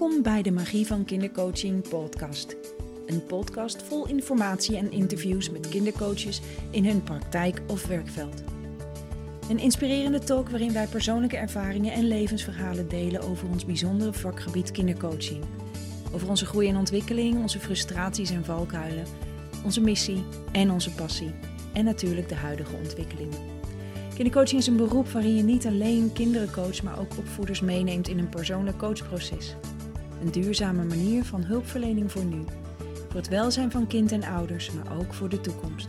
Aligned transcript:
Welkom 0.00 0.22
bij 0.22 0.42
de 0.42 0.50
Magie 0.50 0.86
van 0.86 1.04
Kindercoaching 1.04 1.88
podcast. 1.88 2.56
Een 3.06 3.26
podcast 3.26 3.82
vol 3.82 4.08
informatie 4.08 4.76
en 4.76 4.92
interviews 4.92 5.50
met 5.50 5.68
kindercoaches 5.68 6.40
in 6.70 6.84
hun 6.84 7.02
praktijk 7.02 7.60
of 7.66 7.86
werkveld. 7.86 8.42
Een 9.48 9.58
inspirerende 9.58 10.18
talk 10.18 10.48
waarin 10.48 10.72
wij 10.72 10.86
persoonlijke 10.86 11.36
ervaringen 11.36 11.92
en 11.92 12.08
levensverhalen 12.08 12.88
delen 12.88 13.20
over 13.20 13.48
ons 13.48 13.64
bijzondere 13.64 14.12
vakgebied 14.12 14.70
kindercoaching. 14.70 15.44
Over 16.12 16.28
onze 16.28 16.46
groei 16.46 16.68
en 16.68 16.76
ontwikkeling, 16.76 17.36
onze 17.40 17.58
frustraties 17.58 18.30
en 18.30 18.44
valkuilen, 18.44 19.04
onze 19.64 19.80
missie 19.80 20.24
en 20.52 20.70
onze 20.70 20.90
passie. 20.90 21.30
En 21.72 21.84
natuurlijk 21.84 22.28
de 22.28 22.34
huidige 22.34 22.76
ontwikkelingen. 22.76 23.38
Kindercoaching 24.14 24.60
is 24.60 24.66
een 24.66 24.76
beroep 24.76 25.08
waarin 25.08 25.36
je 25.36 25.42
niet 25.42 25.66
alleen 25.66 26.12
kinderen 26.12 26.50
coacht, 26.50 26.82
maar 26.82 26.98
ook 26.98 27.18
opvoeders 27.18 27.60
meeneemt 27.60 28.08
in 28.08 28.18
een 28.18 28.28
persoonlijk 28.28 28.78
coachproces. 28.78 29.56
Een 30.20 30.30
duurzame 30.30 30.84
manier 30.84 31.24
van 31.24 31.42
hulpverlening 31.42 32.12
voor 32.12 32.24
nu. 32.24 32.44
Voor 33.08 33.20
het 33.20 33.28
welzijn 33.28 33.70
van 33.70 33.86
kind 33.86 34.12
en 34.12 34.24
ouders, 34.24 34.70
maar 34.70 34.98
ook 34.98 35.14
voor 35.14 35.28
de 35.28 35.40
toekomst. 35.40 35.88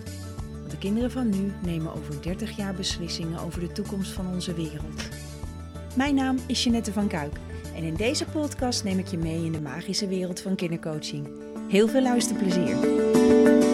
Want 0.60 0.72
de 0.72 0.78
kinderen 0.78 1.12
van 1.12 1.30
nu 1.30 1.52
nemen 1.66 1.94
over 1.96 2.22
30 2.22 2.56
jaar 2.56 2.74
beslissingen 2.74 3.40
over 3.40 3.60
de 3.60 3.72
toekomst 3.72 4.12
van 4.12 4.28
onze 4.28 4.54
wereld. 4.54 5.10
Mijn 5.96 6.16
naam 6.16 6.38
is 6.46 6.64
Jeanette 6.64 6.94
van 6.94 7.08
Kuik 7.08 7.36
en 7.76 7.84
in 7.84 7.96
deze 7.96 8.26
podcast 8.26 8.84
neem 8.84 9.00
ik 9.00 9.08
je 9.08 9.18
mee 9.18 9.46
in 9.46 9.52
de 9.52 9.62
magische 9.62 10.08
wereld 10.08 10.40
van 10.40 10.56
kindercoaching. 10.56 11.28
Heel 11.68 11.88
veel 11.88 12.02
luisterplezier! 12.02 13.71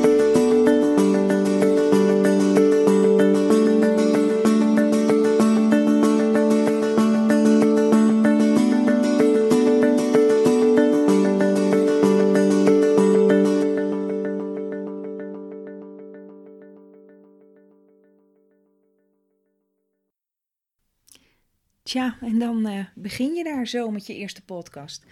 Tja, 21.87 22.17
en 22.21 22.39
dan 22.39 22.67
uh, 22.67 22.85
begin 22.95 23.33
je 23.33 23.43
daar 23.43 23.67
zo 23.67 23.91
met 23.91 24.07
je 24.07 24.15
eerste 24.15 24.41
podcast. 24.41 25.05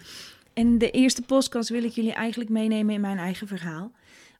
En 0.52 0.78
de 0.78 0.90
eerste 0.90 1.22
podcast 1.22 1.68
wil 1.68 1.84
ik 1.84 1.92
jullie 1.92 2.12
eigenlijk 2.12 2.50
meenemen 2.50 2.94
in 2.94 3.00
mijn 3.00 3.18
eigen 3.18 3.46
verhaal. 3.46 3.92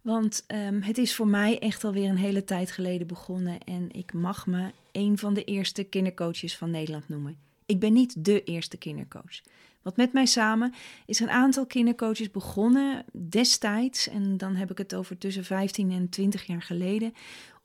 Want 0.02 0.44
um, 0.48 0.82
het 0.82 0.98
is 0.98 1.14
voor 1.14 1.26
mij 1.26 1.58
echt 1.58 1.84
alweer 1.84 2.08
een 2.08 2.16
hele 2.16 2.44
tijd 2.44 2.70
geleden 2.70 3.06
begonnen. 3.06 3.58
En 3.64 3.88
ik 3.92 4.12
mag 4.12 4.46
me 4.46 4.70
een 4.92 5.18
van 5.18 5.34
de 5.34 5.44
eerste 5.44 5.84
kindercoaches 5.84 6.56
van 6.56 6.70
Nederland 6.70 7.08
noemen. 7.08 7.36
Ik 7.66 7.80
ben 7.80 7.92
niet 7.92 8.24
de 8.24 8.44
eerste 8.44 8.76
kindercoach. 8.76 9.40
Want 9.82 9.96
met 9.96 10.12
mij 10.12 10.26
samen 10.26 10.74
is 11.06 11.20
een 11.20 11.30
aantal 11.30 11.66
kindercoaches 11.66 12.30
begonnen 12.30 13.04
destijds, 13.12 14.08
en 14.08 14.36
dan 14.36 14.54
heb 14.54 14.70
ik 14.70 14.78
het 14.78 14.94
over 14.94 15.18
tussen 15.18 15.44
15 15.44 15.90
en 15.90 16.08
20 16.08 16.44
jaar 16.44 16.62
geleden, 16.62 17.14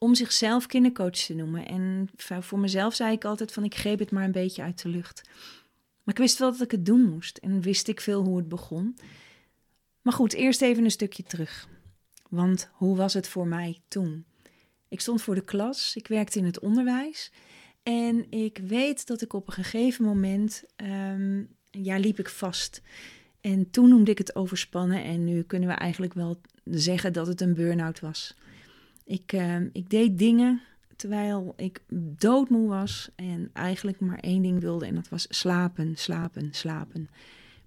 om 0.04 0.16
zichzelf 0.16 0.66
kindercoach 0.66 1.16
te 1.16 1.34
noemen. 1.34 1.68
En 1.68 2.10
voor 2.18 2.60
mezelf 2.60 2.96
zei 2.96 3.14
ik 3.14 3.26
altijd 3.26 3.52
van 3.52 3.64
ik 3.64 3.76
greep 3.76 4.00
het 4.00 4.12
maar 4.12 4.24
een 4.24 4.32
beetje 4.32 4.62
uit 4.62 4.82
de 4.82 4.90
lucht. 4.90 5.22
Maar 6.04 6.14
ik 6.14 6.22
wist 6.22 6.38
wel 6.38 6.52
dat 6.52 6.62
ik 6.62 6.72
het 6.72 6.86
doen 6.86 7.10
moest 7.10 7.38
en 7.38 7.62
wist 7.62 7.88
ik 7.88 8.02
veel 8.02 8.24
hoe 8.24 8.38
het 8.38 8.48
begon. 8.48 8.98
Maar 10.02 10.14
goed, 10.14 10.34
eerst 10.34 10.62
even 10.62 10.84
een 10.84 10.92
stukje 10.92 11.24
terug. 11.24 11.68
Want 12.30 12.70
hoe 12.74 12.96
was 12.96 13.14
het 13.14 13.28
voor 13.28 13.48
mij 13.48 13.82
toen? 13.88 14.26
Ik 14.88 15.02
stond 15.02 15.22
voor 15.22 15.36
de 15.36 15.44
klas, 15.44 15.96
ik 15.96 16.08
werkte 16.08 16.40
in 16.40 16.46
het 16.46 16.60
onderwijs 16.60 17.32
en 17.84 18.32
ik 18.32 18.58
weet 18.58 19.08
dat 19.08 19.22
ik 19.22 19.34
op 19.34 19.48
een 19.48 19.54
gegeven 19.54 20.06
moment, 20.06 20.64
um, 20.76 21.50
ja, 21.72 21.98
liep 21.98 22.20
ik 22.20 22.30
vast. 22.30 22.82
En 23.42 23.70
toen 23.70 23.90
noemde 23.90 24.12
ik 24.12 24.18
het 24.18 24.36
overspannen 24.36 25.04
en 25.04 25.24
nu 25.24 25.42
kunnen 25.44 25.70
we 25.70 25.76
eigenlijk 25.76 26.14
wel 26.14 26.42
zeggen 26.64 27.14
dat 27.14 27.28
het 27.28 27.42
een 27.42 27.54
burn-out 27.54 28.00
was. 28.00 28.36
Ik, 29.06 29.34
uh, 29.34 29.56
ik 29.72 29.90
deed 29.90 30.18
dingen 30.18 30.62
terwijl 30.96 31.54
ik 31.58 31.82
doodmoe 32.18 32.68
was 32.68 33.10
en 33.16 33.50
eigenlijk 33.54 34.00
maar 34.00 34.20
één 34.20 34.42
ding 34.42 34.60
wilde 34.60 34.86
en 34.86 34.96
dat 34.96 35.10
was 35.10 35.26
slapen, 35.30 35.98
slapen, 35.98 36.50
slapen. 36.52 37.10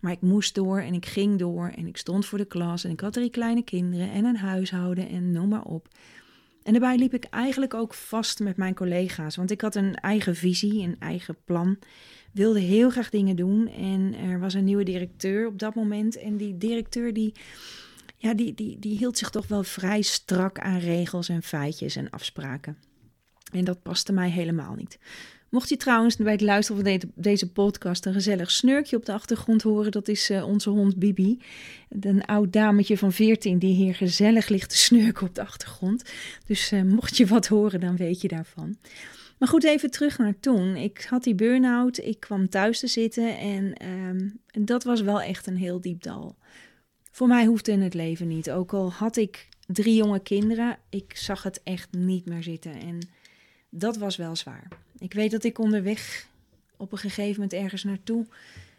Maar 0.01 0.13
ik 0.13 0.21
moest 0.21 0.55
door 0.55 0.81
en 0.81 0.95
ik 0.95 1.07
ging 1.07 1.39
door 1.39 1.69
en 1.69 1.87
ik 1.87 1.97
stond 1.97 2.27
voor 2.27 2.39
de 2.39 2.45
klas 2.45 2.85
en 2.85 2.91
ik 2.91 3.01
had 3.01 3.13
drie 3.13 3.31
kleine 3.31 3.63
kinderen 3.63 4.11
en 4.11 4.25
een 4.25 4.37
huishouden 4.37 5.09
en 5.09 5.33
noem 5.33 5.49
maar 5.49 5.65
op. 5.65 5.89
En 6.63 6.73
daarbij 6.73 6.97
liep 6.97 7.15
ik 7.15 7.25
eigenlijk 7.25 7.75
ook 7.75 7.95
vast 7.95 8.41
met 8.41 8.57
mijn 8.57 8.75
collega's, 8.75 9.37
want 9.37 9.51
ik 9.51 9.61
had 9.61 9.75
een 9.75 9.95
eigen 9.95 10.37
visie, 10.37 10.83
een 10.83 10.97
eigen 10.99 11.37
plan. 11.45 11.79
Wilde 12.33 12.61
heel 12.61 12.91
graag 12.91 13.11
dingen 13.11 13.37
doen 13.37 13.69
en 13.69 14.15
er 14.15 14.41
was 14.41 14.55
een 14.55 14.65
nieuwe 14.65 14.85
directeur 14.85 15.47
op 15.47 15.59
dat 15.59 15.75
moment 15.75 16.17
en 16.17 16.37
die 16.37 16.59
directeur 16.59 17.13
die 17.13 17.33
ja, 18.25 18.35
die, 18.35 18.55
die, 18.55 18.79
die 18.79 18.99
hield 18.99 19.19
zich 19.19 19.31
toch 19.31 19.47
wel 19.47 19.63
vrij 19.63 20.03
strak 20.03 20.59
aan 20.59 20.79
regels 20.79 21.29
en 21.29 21.43
feitjes 21.43 21.97
en 21.97 22.11
afspraken. 22.11 22.77
En 23.53 23.65
dat 23.65 23.83
paste 23.83 24.13
mij 24.13 24.31
helemaal 24.31 24.75
niet. 24.75 24.99
Mocht 25.51 25.69
je 25.69 25.77
trouwens 25.77 26.17
bij 26.17 26.33
het 26.33 26.41
luisteren 26.41 26.85
van 26.85 27.11
deze 27.15 27.53
podcast 27.53 28.07
een 28.07 28.13
gezellig 28.13 28.51
snurkje 28.51 28.97
op 28.97 29.05
de 29.05 29.13
achtergrond 29.13 29.63
horen, 29.63 29.91
dat 29.91 30.09
is 30.09 30.31
uh, 30.31 30.47
onze 30.47 30.71
hond 30.71 30.97
Bibi. 30.97 31.41
Een 32.01 32.25
oud 32.25 32.53
dametje 32.53 32.99
van 32.99 33.13
14 33.13 33.59
die 33.59 33.75
hier 33.75 33.95
gezellig 33.95 34.49
ligt 34.49 34.71
te 34.71 34.77
snurken 34.77 35.27
op 35.27 35.35
de 35.35 35.43
achtergrond. 35.43 36.13
Dus 36.47 36.73
uh, 36.73 36.83
mocht 36.83 37.17
je 37.17 37.27
wat 37.27 37.47
horen, 37.47 37.81
dan 37.81 37.97
weet 37.97 38.21
je 38.21 38.29
daarvan. 38.29 38.77
Maar 39.39 39.49
goed, 39.49 39.65
even 39.65 39.91
terug 39.91 40.19
naar 40.19 40.41
toen. 40.41 40.77
Ik 40.77 41.07
had 41.11 41.23
die 41.23 41.35
burn-out, 41.35 41.99
ik 41.99 42.21
kwam 42.21 42.49
thuis 42.49 42.79
te 42.79 42.87
zitten 42.87 43.39
en 43.39 43.87
um, 43.89 44.41
dat 44.65 44.85
was 44.85 45.01
wel 45.01 45.21
echt 45.21 45.47
een 45.47 45.57
heel 45.57 45.81
diep 45.81 46.03
dal. 46.03 46.37
Voor 47.15 47.29
mij 47.29 47.45
hoefde 47.45 47.73
in 47.73 47.81
het 47.81 47.95
leven 47.95 48.29
niet. 48.29 48.51
Ook 48.51 48.73
al 48.73 48.93
had 48.93 49.17
ik 49.17 49.49
drie 49.67 49.95
jonge 49.95 50.21
kinderen, 50.21 50.79
ik 50.89 51.17
zag 51.17 51.43
het 51.43 51.61
echt 51.63 51.93
niet 51.93 52.27
meer 52.27 52.43
zitten. 52.43 52.73
En 52.73 52.99
dat 53.69 53.97
was 53.97 54.17
wel 54.17 54.37
zwaar. 54.37 54.69
Ik 54.99 55.13
weet 55.13 55.31
dat 55.31 55.45
ik 55.45 55.59
onderweg 55.59 56.29
op 56.77 56.93
een 56.93 56.99
gegeven 56.99 57.33
moment 57.33 57.53
ergens 57.53 57.85
naartoe 57.85 58.27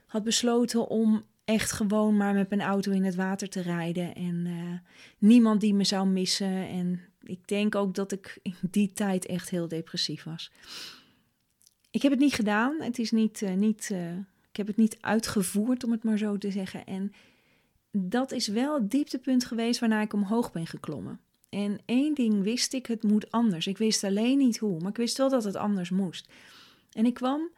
had 0.06 0.24
besloten 0.24 0.88
om 0.88 1.24
echt 1.46 1.72
gewoon 1.72 2.18
maar 2.18 2.34
met 2.34 2.50
mijn 2.50 2.62
auto 2.62 2.92
in 2.92 3.04
het 3.04 3.16
water 3.16 3.50
te 3.50 3.62
rijden. 3.62 4.16
En 4.16 4.46
uh, 4.46 4.74
niemand 5.18 5.62
die 5.62 5.74
me 5.74 5.84
zou 5.84 6.08
missen. 6.08 6.68
En 6.68 7.02
ik 7.24 7.48
denk 7.48 7.76
ook 7.76 7.96
dat 7.96 8.12
ik 8.12 8.40
in 8.42 8.56
die 8.62 8.92
tijd 8.94 9.26
echt 9.26 9.50
heel 9.50 9.68
depressief 9.68 10.24
was. 10.24 10.52
Ik 11.92 12.02
heb 12.02 12.12
het 12.12 12.22
niet 12.22 12.34
gedaan. 12.34 12.82
Het 12.82 13.00
is 13.00 13.12
niet, 13.12 13.42
uh, 13.42 13.54
niet, 13.54 13.90
uh, 13.92 14.12
ik 14.50 14.58
heb 14.58 14.68
het 14.68 14.78
niet 14.78 14.98
uitgevoerd, 15.02 15.84
om 15.84 15.92
het 15.92 16.04
maar 16.04 16.18
zo 16.18 16.38
te 16.38 16.52
zeggen. 16.52 16.86
En 16.86 17.14
dat 17.98 18.32
is 18.32 18.48
wel 18.48 18.74
het 18.74 18.92
dieptepunt 18.92 19.46
geweest 19.46 19.80
waarna 19.80 20.02
ik 20.02 20.14
omhoog 20.14 20.52
ben 20.52 20.68
geklommen. 20.68 21.20
En 21.50 21.80
één 21.86 22.14
ding 22.14 22.44
wist 22.44 22.74
ik, 22.74 22.86
het 22.86 23.04
moet 23.04 23.32
anders. 23.32 23.68
Ik 23.68 23.78
wist 23.78 24.04
alleen 24.04 24.38
niet 24.38 24.58
hoe, 24.58 24.80
maar 24.80 24.90
ik 24.90 24.98
wist 24.98 25.18
wel 25.18 25.30
dat 25.30 25.44
het 25.44 25.56
anders 25.56 25.90
moest. 25.90 26.30
En 26.92 27.06
ik 27.06 27.14
kwam 27.14 27.50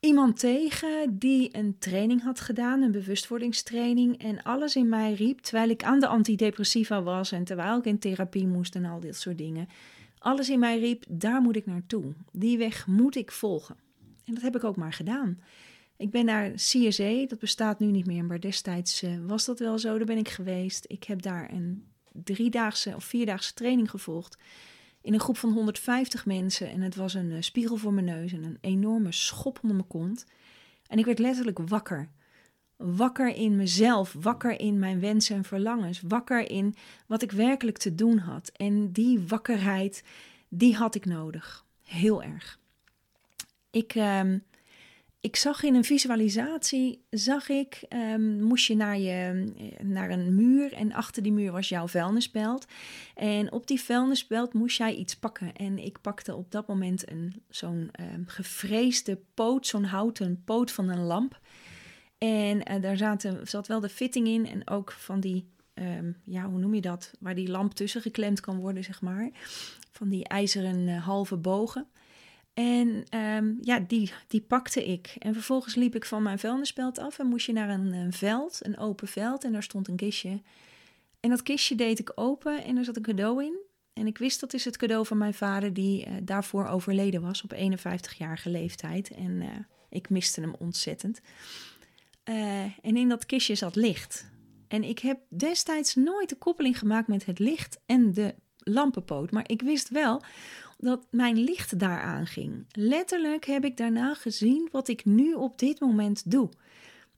iemand 0.00 0.38
tegen 0.38 1.18
die 1.18 1.56
een 1.56 1.78
training 1.78 2.22
had 2.22 2.40
gedaan, 2.40 2.82
een 2.82 2.92
bewustwordingstraining. 2.92 4.22
En 4.22 4.42
alles 4.42 4.76
in 4.76 4.88
mij 4.88 5.14
riep, 5.14 5.40
terwijl 5.40 5.68
ik 5.68 5.84
aan 5.84 6.00
de 6.00 6.06
antidepressiva 6.06 7.02
was 7.02 7.32
en 7.32 7.44
terwijl 7.44 7.78
ik 7.78 7.84
in 7.84 7.98
therapie 7.98 8.46
moest 8.46 8.74
en 8.74 8.84
al 8.84 9.00
dit 9.00 9.16
soort 9.16 9.38
dingen. 9.38 9.68
Alles 10.18 10.50
in 10.50 10.58
mij 10.58 10.78
riep, 10.78 11.04
daar 11.08 11.40
moet 11.40 11.56
ik 11.56 11.66
naartoe. 11.66 12.12
Die 12.32 12.58
weg 12.58 12.86
moet 12.86 13.16
ik 13.16 13.32
volgen. 13.32 13.76
En 14.24 14.34
dat 14.34 14.42
heb 14.42 14.56
ik 14.56 14.64
ook 14.64 14.76
maar 14.76 14.92
gedaan. 14.92 15.40
Ik 15.98 16.10
ben 16.10 16.24
naar 16.24 16.50
CSE, 16.50 17.24
dat 17.28 17.38
bestaat 17.38 17.78
nu 17.78 17.86
niet 17.86 18.06
meer, 18.06 18.24
maar 18.24 18.40
destijds 18.40 19.02
uh, 19.02 19.26
was 19.26 19.44
dat 19.44 19.58
wel 19.58 19.78
zo. 19.78 19.96
Daar 19.96 20.06
ben 20.06 20.18
ik 20.18 20.28
geweest. 20.28 20.84
Ik 20.88 21.04
heb 21.04 21.22
daar 21.22 21.52
een 21.52 21.84
driedaagse 22.12 22.94
of 22.94 23.04
vierdaagse 23.04 23.54
training 23.54 23.90
gevolgd. 23.90 24.38
In 25.00 25.14
een 25.14 25.20
groep 25.20 25.36
van 25.36 25.52
150 25.52 26.26
mensen. 26.26 26.70
En 26.70 26.80
het 26.80 26.94
was 26.94 27.14
een 27.14 27.30
uh, 27.30 27.40
spiegel 27.40 27.76
voor 27.76 27.92
mijn 27.92 28.06
neus 28.06 28.32
en 28.32 28.44
een 28.44 28.58
enorme 28.60 29.12
schop 29.12 29.58
onder 29.62 29.76
mijn 29.76 29.88
kont. 29.88 30.26
En 30.86 30.98
ik 30.98 31.04
werd 31.04 31.18
letterlijk 31.18 31.58
wakker. 31.58 32.08
Wakker 32.76 33.34
in 33.34 33.56
mezelf, 33.56 34.16
wakker 34.20 34.60
in 34.60 34.78
mijn 34.78 35.00
wensen 35.00 35.36
en 35.36 35.44
verlangens, 35.44 36.00
wakker 36.00 36.50
in 36.50 36.74
wat 37.06 37.22
ik 37.22 37.32
werkelijk 37.32 37.78
te 37.78 37.94
doen 37.94 38.18
had. 38.18 38.48
En 38.48 38.92
die 38.92 39.20
wakkerheid, 39.28 40.04
die 40.48 40.76
had 40.76 40.94
ik 40.94 41.04
nodig. 41.04 41.64
Heel 41.82 42.22
erg. 42.22 42.58
Ik. 43.70 43.94
Uh, 43.94 44.22
ik 45.20 45.36
zag 45.36 45.62
in 45.62 45.74
een 45.74 45.84
visualisatie, 45.84 47.04
zag 47.10 47.48
ik, 47.48 47.84
um, 47.88 48.42
moest 48.42 48.66
je 48.66 48.76
naar, 48.76 48.98
je 48.98 49.52
naar 49.82 50.10
een 50.10 50.34
muur 50.34 50.72
en 50.72 50.92
achter 50.92 51.22
die 51.22 51.32
muur 51.32 51.52
was 51.52 51.68
jouw 51.68 51.88
vuilnisbelt. 51.88 52.66
En 53.14 53.52
op 53.52 53.66
die 53.66 53.80
vuilnisbelt 53.80 54.52
moest 54.52 54.78
jij 54.78 54.94
iets 54.94 55.16
pakken. 55.16 55.52
En 55.52 55.78
ik 55.78 56.00
pakte 56.00 56.34
op 56.34 56.50
dat 56.50 56.66
moment 56.66 57.04
zo'n 57.48 57.90
um, 58.00 58.24
gevreesde 58.26 59.18
poot, 59.34 59.66
zo'n 59.66 59.84
houten 59.84 60.42
poot 60.44 60.72
van 60.72 60.88
een 60.88 61.02
lamp. 61.02 61.40
En 62.18 62.72
uh, 62.72 62.82
daar 62.82 62.96
zaten, 62.96 63.48
zat 63.48 63.66
wel 63.66 63.80
de 63.80 63.88
fitting 63.88 64.26
in 64.26 64.46
en 64.46 64.68
ook 64.68 64.92
van 64.92 65.20
die, 65.20 65.48
um, 65.74 66.16
ja, 66.24 66.48
hoe 66.48 66.58
noem 66.58 66.74
je 66.74 66.80
dat, 66.80 67.10
waar 67.20 67.34
die 67.34 67.48
lamp 67.48 67.74
tussen 67.74 68.02
geklemd 68.02 68.40
kan 68.40 68.58
worden, 68.58 68.84
zeg 68.84 69.00
maar. 69.00 69.30
Van 69.92 70.08
die 70.08 70.24
ijzeren 70.24 70.88
uh, 70.88 71.04
halve 71.04 71.36
bogen. 71.36 71.86
En 72.58 73.04
ehm, 73.08 73.54
ja, 73.60 73.78
die, 73.78 74.12
die 74.28 74.40
pakte 74.40 74.86
ik. 74.86 75.14
En 75.18 75.32
vervolgens 75.32 75.74
liep 75.74 75.94
ik 75.94 76.04
van 76.04 76.22
mijn 76.22 76.38
vuilnisbelt 76.38 76.98
af 76.98 77.18
en 77.18 77.26
moest 77.26 77.46
je 77.46 77.52
naar 77.52 77.68
een, 77.68 77.92
een, 77.92 78.12
veld, 78.12 78.58
een 78.62 78.78
open 78.78 79.08
veld. 79.08 79.44
En 79.44 79.52
daar 79.52 79.62
stond 79.62 79.88
een 79.88 79.96
kistje. 79.96 80.42
En 81.20 81.30
dat 81.30 81.42
kistje 81.42 81.74
deed 81.74 81.98
ik 81.98 82.12
open 82.14 82.64
en 82.64 82.76
er 82.76 82.84
zat 82.84 82.96
een 82.96 83.02
cadeau 83.02 83.44
in. 83.44 83.58
En 83.92 84.06
ik 84.06 84.18
wist 84.18 84.40
dat 84.40 84.54
is 84.54 84.64
het 84.64 84.76
cadeau 84.76 85.06
van 85.06 85.18
mijn 85.18 85.34
vader 85.34 85.72
die 85.72 86.06
uh, 86.06 86.12
daarvoor 86.22 86.66
overleden 86.66 87.22
was 87.22 87.42
op 87.42 87.54
51-jarige 87.54 88.50
leeftijd. 88.50 89.10
En 89.10 89.30
uh, 89.30 89.48
ik 89.90 90.10
miste 90.10 90.40
hem 90.40 90.54
ontzettend. 90.58 91.20
Uh, 92.24 92.62
en 92.62 92.96
in 92.96 93.08
dat 93.08 93.26
kistje 93.26 93.54
zat 93.54 93.76
licht. 93.76 94.30
En 94.68 94.84
ik 94.84 94.98
heb 94.98 95.18
destijds 95.28 95.94
nooit 95.94 96.28
de 96.28 96.36
koppeling 96.36 96.78
gemaakt 96.78 97.08
met 97.08 97.26
het 97.26 97.38
licht 97.38 97.78
en 97.86 98.12
de 98.12 98.34
lampenpoot. 98.58 99.30
Maar 99.30 99.50
ik 99.50 99.62
wist 99.62 99.88
wel 99.88 100.22
dat 100.78 101.06
mijn 101.10 101.38
licht 101.38 101.78
daaraan 101.78 102.26
ging. 102.26 102.66
Letterlijk 102.72 103.44
heb 103.44 103.64
ik 103.64 103.76
daarna 103.76 104.14
gezien 104.14 104.68
wat 104.72 104.88
ik 104.88 105.04
nu 105.04 105.34
op 105.34 105.58
dit 105.58 105.80
moment 105.80 106.30
doe. 106.30 106.48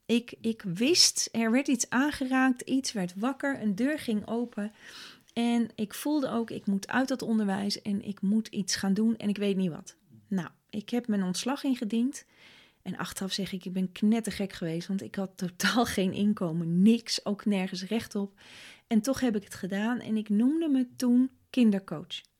Ik, 0.05 0.33
ik 0.41 0.61
wist, 0.61 1.29
er 1.31 1.51
werd 1.51 1.67
iets 1.67 1.89
aangeraakt, 1.89 2.61
iets 2.61 2.91
werd 2.91 3.13
wakker, 3.15 3.61
een 3.61 3.75
deur 3.75 3.99
ging 3.99 4.27
open. 4.27 4.71
En 5.33 5.69
ik 5.75 5.93
voelde 5.93 6.29
ook, 6.29 6.49
ik 6.49 6.65
moet 6.65 6.87
uit 6.87 7.07
dat 7.07 7.21
onderwijs 7.21 7.81
en 7.81 8.01
ik 8.07 8.21
moet 8.21 8.47
iets 8.47 8.75
gaan 8.75 8.93
doen 8.93 9.17
en 9.17 9.29
ik 9.29 9.37
weet 9.37 9.57
niet 9.57 9.71
wat. 9.71 9.95
Nou, 10.27 10.49
ik 10.69 10.89
heb 10.89 11.07
mijn 11.07 11.23
ontslag 11.23 11.63
ingediend. 11.63 12.25
En 12.81 12.97
achteraf 12.97 13.31
zeg 13.31 13.51
ik, 13.51 13.65
ik 13.65 13.73
ben 13.73 13.91
knettergek 13.91 14.53
geweest, 14.53 14.87
want 14.87 15.01
ik 15.01 15.15
had 15.15 15.31
totaal 15.35 15.85
geen 15.95 16.13
inkomen, 16.13 16.81
niks, 16.81 17.25
ook 17.25 17.45
nergens 17.45 17.83
recht 17.83 18.15
op. 18.15 18.39
En 18.87 19.01
toch 19.01 19.19
heb 19.19 19.35
ik 19.35 19.43
het 19.43 19.55
gedaan 19.55 19.99
en 19.99 20.17
ik 20.17 20.29
noemde 20.29 20.69
me 20.69 20.87
toen 20.95 21.29
kindercoach. 21.49 22.30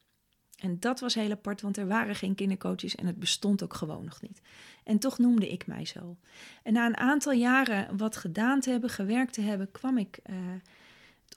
En 0.61 0.79
dat 0.79 0.99
was 0.99 1.15
heel 1.15 1.31
apart, 1.31 1.61
want 1.61 1.77
er 1.77 1.87
waren 1.87 2.15
geen 2.15 2.35
kindercoaches 2.35 2.95
en 2.95 3.05
het 3.05 3.19
bestond 3.19 3.63
ook 3.63 3.73
gewoon 3.73 4.03
nog 4.03 4.21
niet. 4.21 4.41
En 4.83 4.99
toch 4.99 5.17
noemde 5.17 5.51
ik 5.51 5.67
mij 5.67 5.85
zo. 5.85 6.17
En 6.63 6.73
na 6.73 6.85
een 6.85 6.97
aantal 6.97 7.31
jaren 7.31 7.97
wat 7.97 8.17
gedaan 8.17 8.59
te 8.59 8.69
hebben, 8.69 8.89
gewerkt 8.89 9.33
te 9.33 9.41
hebben, 9.41 9.71
kwam 9.71 9.97
ik 9.97 10.19
uh, 10.29 10.35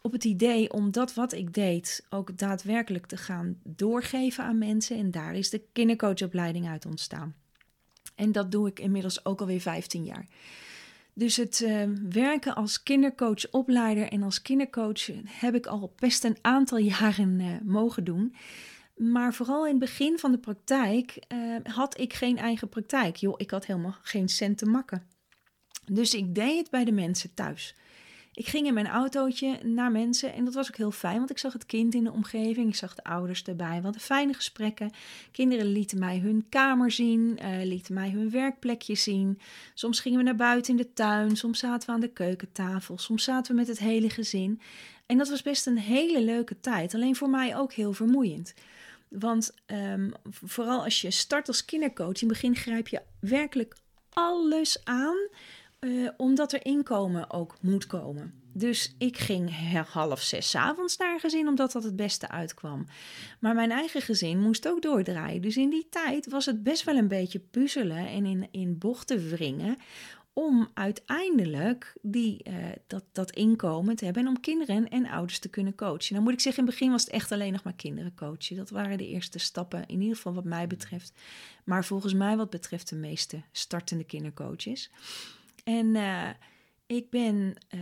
op 0.03 0.13
het 0.13 0.25
idee 0.25 0.73
om 0.73 0.91
dat 0.91 1.15
wat 1.15 1.33
ik 1.33 1.55
deed 1.55 2.07
ook 2.11 2.39
daadwerkelijk 2.39 3.07
te 3.07 3.17
gaan 3.17 3.59
doorgeven 3.63 4.45
aan 4.45 4.59
mensen. 4.59 4.99
En 4.99 5.11
daar 5.11 5.35
is 5.35 5.51
de 5.51 5.63
kindercoachopleiding 5.73 6.69
uit 6.69 6.87
ontstaan. 6.87 7.35
En 8.15 8.33
dat 8.33 8.53
doe 8.53 8.69
ik 8.69 8.79
inmiddels 8.79 9.25
ook 9.25 9.41
alweer 9.41 9.61
15 9.61 10.05
jaar. 10.05 10.27
Dus 11.13 11.37
het 11.37 11.61
uh, 11.61 11.83
werken 12.09 12.55
als 12.55 12.83
kindercoach-opleider 12.83 14.09
en 14.09 14.23
als 14.23 14.43
kindercoach 14.43 15.07
heb 15.27 15.55
ik 15.55 15.67
al 15.67 15.95
best 15.97 16.25
een 16.25 16.39
aantal 16.41 16.79
jaren 16.79 17.41
uh, 17.41 17.47
mogen 17.63 18.05
doen. 18.05 18.35
Maar 18.95 19.35
vooral 19.35 19.65
in 19.65 19.71
het 19.71 19.81
begin 19.81 20.19
van 20.19 20.33
de 20.33 20.39
praktijk 20.39 21.19
uh, 21.29 21.57
had 21.63 22.01
ik 22.01 22.13
geen 22.13 22.39
eigen 22.39 22.69
praktijk. 22.69 23.17
Joh, 23.17 23.35
ik 23.37 23.51
had 23.51 23.67
helemaal 23.67 23.97
geen 24.03 24.29
cent 24.29 24.59
te 24.59 24.67
makken. 24.67 25.07
Dus 25.87 26.15
ik 26.15 26.35
deed 26.35 26.59
het 26.59 26.71
bij 26.71 26.85
de 26.85 26.93
mensen 26.93 27.35
thuis. 27.35 27.75
Ik 28.35 28.47
ging 28.47 28.67
in 28.67 28.75
mijn 28.75 28.87
autootje 28.87 29.59
naar 29.63 29.93
mensen 29.93 30.33
en 30.33 30.45
dat 30.45 30.55
was 30.55 30.69
ook 30.69 30.77
heel 30.77 30.91
fijn, 30.91 31.19
want 31.19 31.31
ik 31.31 31.39
zag 31.39 31.53
het 31.53 31.67
kind 31.67 31.95
in 31.95 32.05
de 32.05 32.13
omgeving, 32.13 32.69
ik 32.69 32.75
zag 32.75 32.95
de 32.95 33.05
ouders 33.05 33.43
erbij. 33.43 33.77
We 33.77 33.83
hadden 33.83 34.01
fijne 34.01 34.35
gesprekken. 34.35 34.91
Kinderen 35.33 35.67
lieten 35.67 35.99
mij 35.99 36.19
hun 36.19 36.47
kamer 36.49 36.91
zien, 36.91 37.39
uh, 37.43 37.65
lieten 37.65 37.95
mij 37.95 38.11
hun 38.11 38.31
werkplekje 38.31 38.95
zien. 38.95 39.39
Soms 39.75 40.01
gingen 40.01 40.19
we 40.19 40.25
naar 40.25 40.37
buiten 40.37 40.71
in 40.71 40.77
de 40.77 40.93
tuin, 40.93 41.37
soms 41.37 41.59
zaten 41.59 41.87
we 41.87 41.95
aan 41.95 42.01
de 42.01 42.13
keukentafel, 42.13 42.99
soms 42.99 43.25
zaten 43.25 43.53
we 43.53 43.59
met 43.59 43.69
het 43.69 43.79
hele 43.79 44.11
gezin. 44.11 44.61
En 45.07 45.19
dat 45.19 45.29
was 45.29 45.43
best 45.43 45.67
een 45.67 45.79
hele 45.79 46.23
leuke 46.23 46.61
tijd, 46.61 46.95
alleen 46.95 47.17
voor 47.17 47.31
mij 47.31 47.57
ook 47.57 47.73
heel 47.73 47.93
vermoeiend. 47.93 48.55
Want 49.19 49.55
um, 49.67 50.13
vooral 50.31 50.85
als 50.85 51.01
je 51.01 51.11
start 51.11 51.49
als 51.49 51.65
kindercoach, 51.65 52.23
in 52.23 52.29
het 52.29 52.41
begin 52.41 52.57
grijp 52.57 52.89
je 52.89 53.03
werkelijk 53.21 53.77
alles 54.11 54.85
aan 54.85 55.17
uh, 55.85 56.09
omdat 56.17 56.53
er 56.53 56.65
inkomen 56.65 57.31
ook 57.31 57.57
moet 57.61 57.87
komen. 57.87 58.43
Dus 58.53 58.95
ik 58.99 59.19
ging 59.19 59.51
half 59.93 60.23
zes 60.23 60.57
avonds 60.57 60.97
naar 60.97 61.21
gezin, 61.21 61.49
omdat 61.49 61.73
dat 61.73 61.85
het 61.85 61.97
beste 61.97 62.29
uitkwam. 62.29 62.87
Maar 63.41 63.55
mijn 63.55 63.71
eigen 63.71 64.03
gezin 64.03 64.41
moest 64.41 64.69
ook 64.69 64.83
doordraaien. 64.83 65.43
Dus 65.43 65.57
in 65.57 65.71
die 65.71 65.87
tijd 65.91 66.29
was 66.29 66.47
het 66.47 66.63
best 66.63 66.85
wel 66.85 66.97
een 66.97 67.09
beetje 67.09 67.39
puzzelen 67.39 68.07
en 68.07 68.27
in, 68.27 68.49
in 68.51 68.79
bochten 68.79 69.29
wringen 69.29 69.77
om 70.35 70.71
uiteindelijk 70.75 71.97
die, 72.03 72.49
uh, 72.49 72.55
dat, 72.87 73.05
dat 73.13 73.31
inkomen 73.31 73.97
te 73.97 74.05
hebben 74.05 74.23
en 74.23 74.29
om 74.29 74.41
kinderen 74.41 74.89
en 74.89 75.07
ouders 75.07 75.39
te 75.39 75.49
kunnen 75.49 75.75
coachen. 75.75 76.13
Nou 76.13 76.25
moet 76.25 76.33
ik 76.33 76.41
zeggen, 76.41 76.63
in 76.63 76.69
het 76.69 76.79
begin 76.79 76.93
was 76.93 77.05
het 77.05 77.13
echt 77.13 77.33
alleen 77.33 77.53
nog 77.53 77.63
maar 77.63 77.75
kinderen 77.75 78.15
coachen. 78.15 78.57
Dat 78.57 78.71
waren 78.71 78.99
de 78.99 79.09
eerste 79.09 79.39
stappen, 79.39 79.87
in 79.87 80.01
ieder 80.01 80.17
geval 80.17 80.35
wat 80.35 80.45
mij 80.45 80.67
betreft. 80.67 81.13
Maar 81.65 81.85
volgens 81.85 82.15
mij 82.15 82.37
wat 82.37 82.51
betreft 82.51 82.89
de 82.89 82.97
meeste 82.97 83.43
startende 83.53 84.05
kindercoaches. 84.05 84.91
En 85.65 85.87
uh, 85.95 86.29
ik 86.87 87.11
ben 87.11 87.57
uh, 87.75 87.81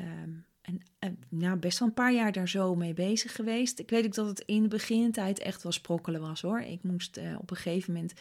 een, 0.98 1.18
nou, 1.28 1.56
best 1.56 1.78
wel 1.78 1.88
een 1.88 1.94
paar 1.94 2.12
jaar 2.12 2.32
daar 2.32 2.48
zo 2.48 2.74
mee 2.74 2.94
bezig 2.94 3.34
geweest. 3.34 3.78
Ik 3.78 3.90
weet 3.90 4.04
ook 4.04 4.14
dat 4.14 4.26
het 4.26 4.42
in 4.46 4.62
de 4.62 4.68
begintijd 4.68 5.38
echt 5.38 5.62
wel 5.62 5.72
sprokkelen 5.72 6.20
was 6.20 6.40
hoor. 6.40 6.60
Ik 6.60 6.82
moest 6.82 7.18
uh, 7.18 7.38
op 7.38 7.50
een 7.50 7.56
gegeven 7.56 7.92
moment 7.92 8.12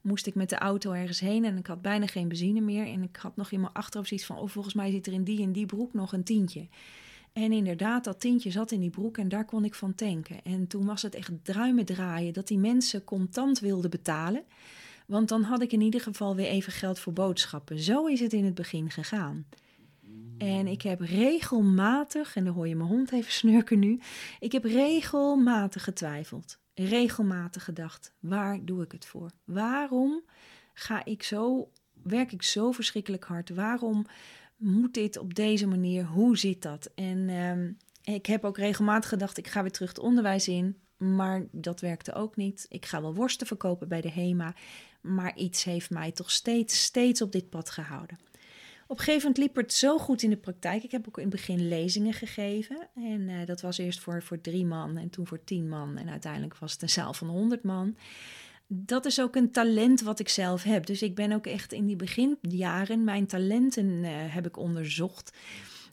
moest 0.00 0.26
ik 0.26 0.34
met 0.34 0.48
de 0.48 0.56
auto 0.56 0.92
ergens 0.92 1.20
heen 1.20 1.44
en 1.44 1.56
ik 1.56 1.66
had 1.66 1.82
bijna 1.82 2.06
geen 2.06 2.28
benzine 2.28 2.60
meer. 2.60 2.86
En 2.86 3.02
ik 3.02 3.16
had 3.16 3.36
nog 3.36 3.50
in 3.50 3.60
mijn 3.60 3.72
achterhoofd 3.72 4.08
zoiets 4.08 4.26
van, 4.26 4.38
oh 4.38 4.48
volgens 4.48 4.74
mij 4.74 4.90
zit 4.90 5.06
er 5.06 5.12
in 5.12 5.24
die 5.24 5.42
en 5.42 5.52
die 5.52 5.66
broek 5.66 5.92
nog 5.92 6.12
een 6.12 6.24
tientje. 6.24 6.68
En 7.32 7.52
inderdaad, 7.52 8.04
dat 8.04 8.20
tientje 8.20 8.50
zat 8.50 8.70
in 8.70 8.80
die 8.80 8.90
broek 8.90 9.18
en 9.18 9.28
daar 9.28 9.44
kon 9.44 9.64
ik 9.64 9.74
van 9.74 9.94
tanken. 9.94 10.42
En 10.44 10.66
toen 10.66 10.86
was 10.86 11.02
het 11.02 11.14
echt 11.14 11.30
druimen 11.42 11.84
draaien 11.84 12.32
dat 12.32 12.48
die 12.48 12.58
mensen 12.58 13.04
contant 13.04 13.58
wilden 13.58 13.90
betalen. 13.90 14.42
Want 15.06 15.28
dan 15.28 15.42
had 15.42 15.62
ik 15.62 15.72
in 15.72 15.80
ieder 15.80 16.00
geval 16.00 16.36
weer 16.36 16.46
even 16.46 16.72
geld 16.72 16.98
voor 16.98 17.12
boodschappen. 17.12 17.78
Zo 17.78 18.06
is 18.06 18.20
het 18.20 18.32
in 18.32 18.44
het 18.44 18.54
begin 18.54 18.90
gegaan. 18.90 19.46
En 20.38 20.66
ik 20.66 20.82
heb 20.82 21.00
regelmatig, 21.00 22.36
en 22.36 22.44
dan 22.44 22.54
hoor 22.54 22.68
je 22.68 22.76
mijn 22.76 22.88
hond 22.88 23.12
even 23.12 23.32
snurken 23.32 23.78
nu. 23.78 24.00
Ik 24.40 24.52
heb 24.52 24.64
regelmatig 24.64 25.84
getwijfeld. 25.84 26.58
Regelmatig 26.74 27.64
gedacht: 27.64 28.14
waar 28.18 28.64
doe 28.64 28.82
ik 28.82 28.92
het 28.92 29.06
voor? 29.06 29.30
Waarom 29.44 30.22
ga 30.74 31.04
ik 31.04 31.22
zo, 31.22 31.70
werk 32.02 32.32
ik 32.32 32.42
zo 32.42 32.72
verschrikkelijk 32.72 33.24
hard? 33.24 33.50
Waarom 33.50 34.06
moet 34.56 34.94
dit 34.94 35.16
op 35.16 35.34
deze 35.34 35.66
manier? 35.66 36.04
Hoe 36.04 36.38
zit 36.38 36.62
dat? 36.62 36.90
En 36.94 37.28
um, 37.28 37.76
ik 38.14 38.26
heb 38.26 38.44
ook 38.44 38.56
regelmatig 38.56 39.08
gedacht: 39.08 39.38
ik 39.38 39.48
ga 39.48 39.62
weer 39.62 39.72
terug 39.72 39.88
het 39.88 39.98
onderwijs 39.98 40.48
in. 40.48 40.76
Maar 40.96 41.46
dat 41.50 41.80
werkte 41.80 42.12
ook 42.12 42.36
niet. 42.36 42.66
Ik 42.68 42.86
ga 42.86 43.02
wel 43.02 43.14
worsten 43.14 43.46
verkopen 43.46 43.88
bij 43.88 44.00
de 44.00 44.10
HEMA. 44.10 44.54
Maar 45.00 45.36
iets 45.36 45.64
heeft 45.64 45.90
mij 45.90 46.12
toch 46.12 46.30
steeds, 46.30 46.82
steeds 46.82 47.22
op 47.22 47.32
dit 47.32 47.50
pad 47.50 47.70
gehouden. 47.70 48.18
Op 48.90 48.98
een 48.98 49.04
gegeven 49.04 49.28
moment 49.28 49.38
liep 49.38 49.56
het 49.56 49.72
zo 49.72 49.98
goed 49.98 50.22
in 50.22 50.30
de 50.30 50.36
praktijk. 50.36 50.82
Ik 50.82 50.90
heb 50.90 51.08
ook 51.08 51.16
in 51.16 51.22
het 51.22 51.32
begin 51.32 51.68
lezingen 51.68 52.12
gegeven. 52.12 52.88
En 52.94 53.20
uh, 53.20 53.46
dat 53.46 53.60
was 53.60 53.78
eerst 53.78 54.00
voor, 54.00 54.22
voor 54.22 54.40
drie 54.40 54.66
man 54.66 54.96
en 54.96 55.10
toen 55.10 55.26
voor 55.26 55.44
tien 55.44 55.68
man. 55.68 55.96
En 55.96 56.08
uiteindelijk 56.08 56.58
was 56.58 56.72
het 56.72 56.82
een 56.82 56.88
zaal 56.88 57.14
van 57.14 57.28
honderd 57.28 57.62
man. 57.62 57.96
Dat 58.66 59.04
is 59.04 59.20
ook 59.20 59.36
een 59.36 59.50
talent 59.50 60.00
wat 60.00 60.20
ik 60.20 60.28
zelf 60.28 60.62
heb. 60.62 60.86
Dus 60.86 61.02
ik 61.02 61.14
ben 61.14 61.32
ook 61.32 61.46
echt 61.46 61.72
in 61.72 61.86
die 61.86 61.96
beginjaren 61.96 63.04
mijn 63.04 63.26
talenten 63.26 63.86
uh, 63.86 64.10
heb 64.12 64.46
ik 64.46 64.56
onderzocht. 64.56 65.32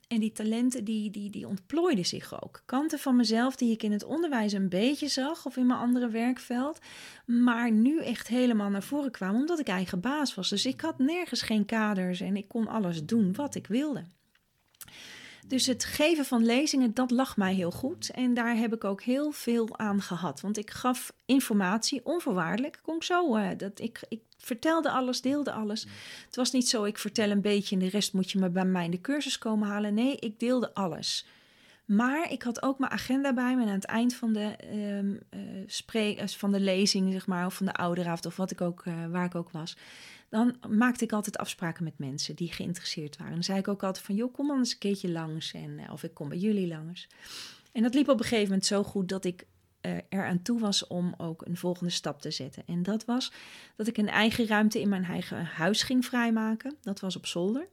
En 0.08 0.20
die 0.20 0.32
talenten 0.32 0.84
die, 0.84 1.12
die, 1.12 1.30
die 1.30 1.48
ontplooiden 1.48 2.06
zich 2.06 2.44
ook. 2.44 2.62
Kanten 2.66 3.00
van 3.00 3.16
mezelf 3.16 3.56
die 3.56 3.72
ik 3.72 3.84
in 3.84 3.92
het 3.92 4.04
onderwijs 4.04 4.54
een 4.54 4.70
beetje 4.70 5.08
zag 5.08 5.46
of 5.46 5.58
in 5.58 5.66
mijn 5.66 5.80
andere 5.80 6.10
werkveld. 6.10 6.80
Maar 7.26 7.72
nu 7.72 8.04
echt 8.04 8.28
helemaal 8.28 8.70
naar 8.70 8.84
voren 8.84 9.12
kwamen 9.12 9.40
omdat 9.40 9.60
ik 9.60 9.68
eigen 9.68 10.00
baas 10.00 10.36
was. 10.36 10.50
Dus 10.50 10.66
ik 10.66 10.82
had 10.82 10.98
nergens 10.98 11.42
geen 11.42 11.66
kaders 11.66 12.20
en 12.20 12.36
ik 12.36 12.48
kon 12.48 12.68
alles 12.68 13.06
doen 13.06 13.36
wat 13.36 13.56
ik 13.56 13.68
wilde. 13.68 14.04
Dus 15.48 15.66
het 15.66 15.86
geven 15.86 16.26
van 16.26 16.46
lezingen, 16.46 16.94
dat 16.94 17.12
lag 17.12 17.38
mij 17.38 17.54
heel 17.54 17.72
goed. 17.72 18.10
En 18.10 18.34
daar 18.34 18.56
heb 18.56 18.74
ik 18.74 18.84
ook 18.84 19.02
heel 19.02 19.32
veel 19.32 19.78
aan 19.78 20.02
gehad. 20.02 20.42
Want 20.42 20.58
ik 20.58 20.72
gaf 20.72 21.14
informatie 21.26 22.02
onvoorwaardelijk. 22.04 22.80
Kom 22.82 23.02
zo, 23.02 23.38
uh, 23.38 23.50
dat 23.58 23.80
ik, 23.80 24.02
ik 24.08 24.22
vertelde 24.38 24.92
alles, 24.92 25.22
deelde 25.22 25.52
alles. 25.52 25.88
Het 26.26 26.36
was 26.36 26.52
niet 26.52 26.70
zo, 26.70 26.84
ik 26.84 26.98
vertel 26.98 27.30
een 27.30 27.42
beetje 27.42 27.76
en 27.76 27.82
de 27.82 27.90
rest 27.90 28.14
moet 28.14 28.32
je 28.32 28.40
maar 28.40 28.52
bij 28.52 28.66
mij 28.66 28.86
in 28.86 28.92
de 28.92 29.02
cursus 29.02 29.38
komen 29.38 29.68
halen. 29.68 29.94
Nee, 29.94 30.16
ik 30.16 30.40
deelde 30.40 30.74
alles. 30.74 31.26
Maar 31.86 32.32
ik 32.32 32.44
had 32.44 32.62
ook 32.62 32.80
mijn 32.80 32.92
agenda 32.92 33.34
bij 33.34 33.56
me 33.56 33.62
en 33.62 33.68
aan 33.68 33.74
het 33.74 33.86
eind 33.86 34.16
van 34.16 34.34
de, 34.34 34.56
um, 34.74 35.20
uh, 35.30 35.40
spreek, 35.66 36.30
van 36.30 36.52
de 36.52 36.60
lezing, 36.60 37.12
zeg 37.12 37.28
maar, 37.28 37.46
of 37.46 37.54
van 37.56 37.66
de 37.66 37.74
ouderavond 37.74 38.26
of 38.26 38.36
wat 38.36 38.52
ik 38.52 38.62
ook, 38.62 38.86
uh, 38.86 38.94
waar 39.10 39.26
ik 39.26 39.36
ook 39.36 39.52
was, 39.52 39.78
dan 40.30 40.56
maakte 40.70 41.04
ik 41.04 41.12
altijd 41.12 41.38
afspraken 41.38 41.84
met 41.84 41.98
mensen 41.98 42.36
die 42.36 42.52
geïnteresseerd 42.52 43.18
waren. 43.18 43.28
En 43.28 43.34
dan 43.34 43.44
zei 43.44 43.60
ik 43.60 43.68
ook 43.68 43.84
altijd 43.84 44.06
van, 44.06 44.16
joh, 44.16 44.34
kom 44.34 44.48
dan 44.48 44.58
eens 44.58 44.72
een 44.72 44.78
keertje 44.78 45.12
langs 45.12 45.54
en 45.54 45.92
of 45.92 46.04
ik 46.04 46.14
kom 46.14 46.30
bij 46.30 46.38
jullie 46.38 46.68
langs. 46.68 47.08
En 47.72 47.84
dat 47.84 47.94
liep 47.94 48.10
op 48.10 48.20
een 48.20 48.26
gegeven 48.26 48.48
moment 48.48 48.66
zo 48.66 48.84
goed 48.84 49.10
dat 49.10 49.26
ik 49.26 49.46
uh, 49.82 49.98
eraan 50.10 50.42
toe 50.42 50.60
was 50.60 50.88
om 50.88 51.14
ook 51.18 51.46
een 51.46 51.58
volgende 51.58 51.92
stap 51.92 52.22
te 52.22 52.32
zetten. 52.32 52.64
En 52.66 52.84
dat 52.84 53.06
was 53.06 53.32
dat 53.76 53.88
ik 53.88 53.98
een 53.98 54.10
eigen 54.10 54.48
ruimte 54.48 54.82
in 54.82 54.90
mijn 54.90 55.04
eigen 55.04 55.46
huis 55.46 55.84
ging 55.84 56.06
vrijmaken. 56.06 56.76
Dat 56.82 57.00
was 57.00 57.16
op 57.16 57.26
zolder. 57.26 57.68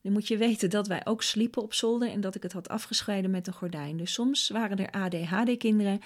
Nu 0.00 0.10
moet 0.10 0.28
je 0.28 0.36
weten 0.36 0.70
dat 0.70 0.86
wij 0.86 1.06
ook 1.06 1.22
sliepen 1.22 1.62
op 1.62 1.74
zolder 1.74 2.10
en 2.10 2.20
dat 2.20 2.34
ik 2.34 2.42
het 2.42 2.52
had 2.52 2.68
afgescheiden 2.68 3.30
met 3.30 3.46
een 3.46 3.52
gordijn. 3.52 3.96
Dus 3.96 4.12
soms 4.12 4.48
waren 4.48 4.78
er 4.78 4.90
ADHD-kinderen 4.90 6.00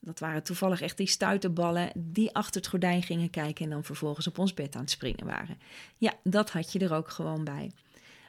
Dat 0.00 0.18
waren 0.18 0.42
toevallig 0.42 0.80
echt 0.80 0.96
die 0.96 1.06
stuiterballen 1.06 1.90
die 1.94 2.34
achter 2.34 2.60
het 2.60 2.70
gordijn 2.70 3.02
gingen 3.02 3.30
kijken 3.30 3.64
en 3.64 3.70
dan 3.70 3.84
vervolgens 3.84 4.26
op 4.26 4.38
ons 4.38 4.54
bed 4.54 4.74
aan 4.74 4.80
het 4.80 4.90
springen 4.90 5.26
waren. 5.26 5.58
Ja, 5.96 6.12
dat 6.22 6.50
had 6.50 6.72
je 6.72 6.78
er 6.78 6.94
ook 6.94 7.10
gewoon 7.10 7.44
bij. 7.44 7.70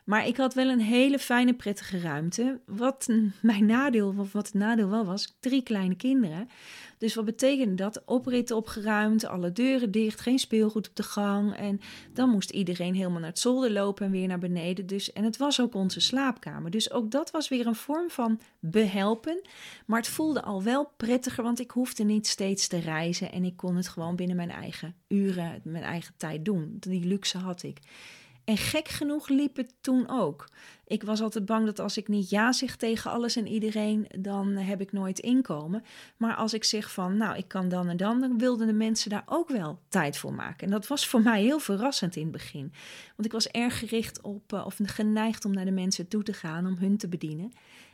Maar 0.07 0.27
ik 0.27 0.37
had 0.37 0.53
wel 0.53 0.69
een 0.69 0.81
hele 0.81 1.19
fijne, 1.19 1.53
prettige 1.53 1.99
ruimte. 1.99 2.59
Wat 2.65 3.07
mijn 3.41 3.65
nadeel, 3.65 4.13
of 4.17 4.31
wat 4.31 4.45
het 4.45 4.53
nadeel 4.53 4.89
wel 4.89 5.05
was, 5.05 5.37
drie 5.39 5.61
kleine 5.61 5.95
kinderen. 5.95 6.49
Dus 6.97 7.15
wat 7.15 7.25
betekende 7.25 7.75
dat? 7.75 8.01
Oprit 8.05 8.51
opgeruimd, 8.51 9.25
alle 9.25 9.51
deuren 9.51 9.91
dicht, 9.91 10.21
geen 10.21 10.39
speelgoed 10.39 10.89
op 10.89 10.95
de 10.95 11.03
gang. 11.03 11.55
En 11.55 11.79
dan 12.13 12.29
moest 12.29 12.49
iedereen 12.49 12.95
helemaal 12.95 13.19
naar 13.19 13.29
het 13.29 13.39
zolder 13.39 13.71
lopen 13.71 14.05
en 14.05 14.11
weer 14.11 14.27
naar 14.27 14.39
beneden. 14.39 14.87
Dus, 14.87 15.13
en 15.13 15.23
het 15.23 15.37
was 15.37 15.61
ook 15.61 15.75
onze 15.75 15.99
slaapkamer. 15.99 16.71
Dus 16.71 16.91
ook 16.91 17.11
dat 17.11 17.31
was 17.31 17.47
weer 17.47 17.67
een 17.67 17.75
vorm 17.75 18.09
van 18.09 18.39
behelpen. 18.59 19.41
Maar 19.85 19.99
het 19.99 20.09
voelde 20.09 20.41
al 20.41 20.63
wel 20.63 20.91
prettiger, 20.97 21.43
want 21.43 21.59
ik 21.59 21.71
hoefde 21.71 22.03
niet 22.03 22.27
steeds 22.27 22.67
te 22.67 22.79
reizen. 22.79 23.31
En 23.31 23.43
ik 23.43 23.57
kon 23.57 23.75
het 23.75 23.87
gewoon 23.87 24.15
binnen 24.15 24.35
mijn 24.35 24.51
eigen 24.51 24.95
uren, 25.07 25.61
mijn 25.63 25.83
eigen 25.83 26.13
tijd 26.17 26.45
doen. 26.45 26.77
Die 26.79 27.05
luxe 27.05 27.37
had 27.37 27.63
ik. 27.63 27.79
En 28.47 28.57
gek 28.57 28.87
genoeg 28.87 29.27
liep 29.27 29.55
het 29.55 29.73
toen 29.81 30.09
ook. 30.09 30.49
Ik 30.85 31.03
was 31.03 31.21
altijd 31.21 31.45
bang 31.45 31.65
dat 31.65 31.79
als 31.79 31.97
ik 31.97 32.07
niet 32.07 32.29
ja 32.29 32.51
zeg 32.51 32.75
tegen 32.75 33.11
alles 33.11 33.35
en 33.35 33.47
iedereen, 33.47 34.07
dan 34.19 34.47
heb 34.47 34.81
ik 34.81 34.91
nooit 34.91 35.19
inkomen. 35.19 35.83
Maar 36.17 36.35
als 36.35 36.53
ik 36.53 36.63
zeg 36.63 36.91
van, 36.91 37.17
nou, 37.17 37.37
ik 37.37 37.47
kan 37.47 37.69
dan 37.69 37.89
en 37.89 37.97
dan, 37.97 38.21
dan 38.21 38.37
wilden 38.37 38.67
de 38.67 38.73
mensen 38.73 39.09
daar 39.09 39.23
ook 39.25 39.49
wel 39.49 39.79
tijd 39.89 40.17
voor 40.17 40.33
maken. 40.33 40.65
En 40.67 40.71
dat 40.71 40.87
was 40.87 41.07
voor 41.07 41.21
mij 41.21 41.41
heel 41.41 41.59
verrassend 41.59 42.15
in 42.15 42.21
het 42.21 42.31
begin. 42.31 42.73
Want 43.15 43.25
ik 43.25 43.31
was 43.31 43.47
erg 43.47 43.79
gericht 43.79 44.21
op, 44.21 44.53
uh, 44.53 44.65
of 44.65 44.79
geneigd 44.83 45.45
om 45.45 45.53
naar 45.53 45.65
de 45.65 45.71
mensen 45.71 46.07
toe 46.07 46.23
te 46.23 46.33
gaan, 46.33 46.65
om 46.65 46.77
hun 46.77 46.97
te 46.97 47.07
bedienen. 47.07 47.51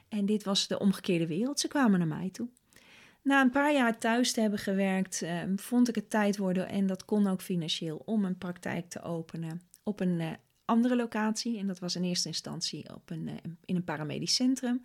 En 0.10 0.26
dit 0.26 0.44
was 0.44 0.68
de 0.68 0.80
omgekeerde 0.80 1.28
wereld. 1.28 1.60
Ze 1.60 1.68
kwamen 1.68 2.00
naar 2.00 2.08
mij 2.08 2.30
toe. 2.30 2.48
Na 3.22 3.42
een 3.42 3.52
paar 3.52 3.74
jaar 3.74 3.98
thuis 3.98 4.32
te 4.32 4.42
hebben 4.42 4.60
gewerkt, 4.60 5.22
uh, 5.24 5.42
vond 5.56 5.88
ik 5.88 5.96
het 5.96 6.10
tijd 6.10 6.38
worden, 6.38 6.70
en 6.70 6.88
dat 6.88 7.06
kon 7.06 7.28
ook 7.28 7.42
financieel, 7.42 8.02
om 8.06 8.26
een 8.26 8.38
praktijk 8.38 8.90
te 8.90 9.02
openen 9.02 9.72
op 9.84 10.00
een 10.00 10.20
uh, 10.20 10.32
andere 10.66 10.96
locatie. 10.96 11.58
En 11.58 11.68
dat 11.68 11.80
was 11.80 11.96
in 11.96 12.04
eerste 12.04 12.28
instantie 12.28 12.96
op 12.96 13.10
een, 13.10 13.28
uh, 13.28 13.34
in 13.66 13.76
een 13.76 13.84
paramedisch 13.84 14.36
centrum. 14.36 14.82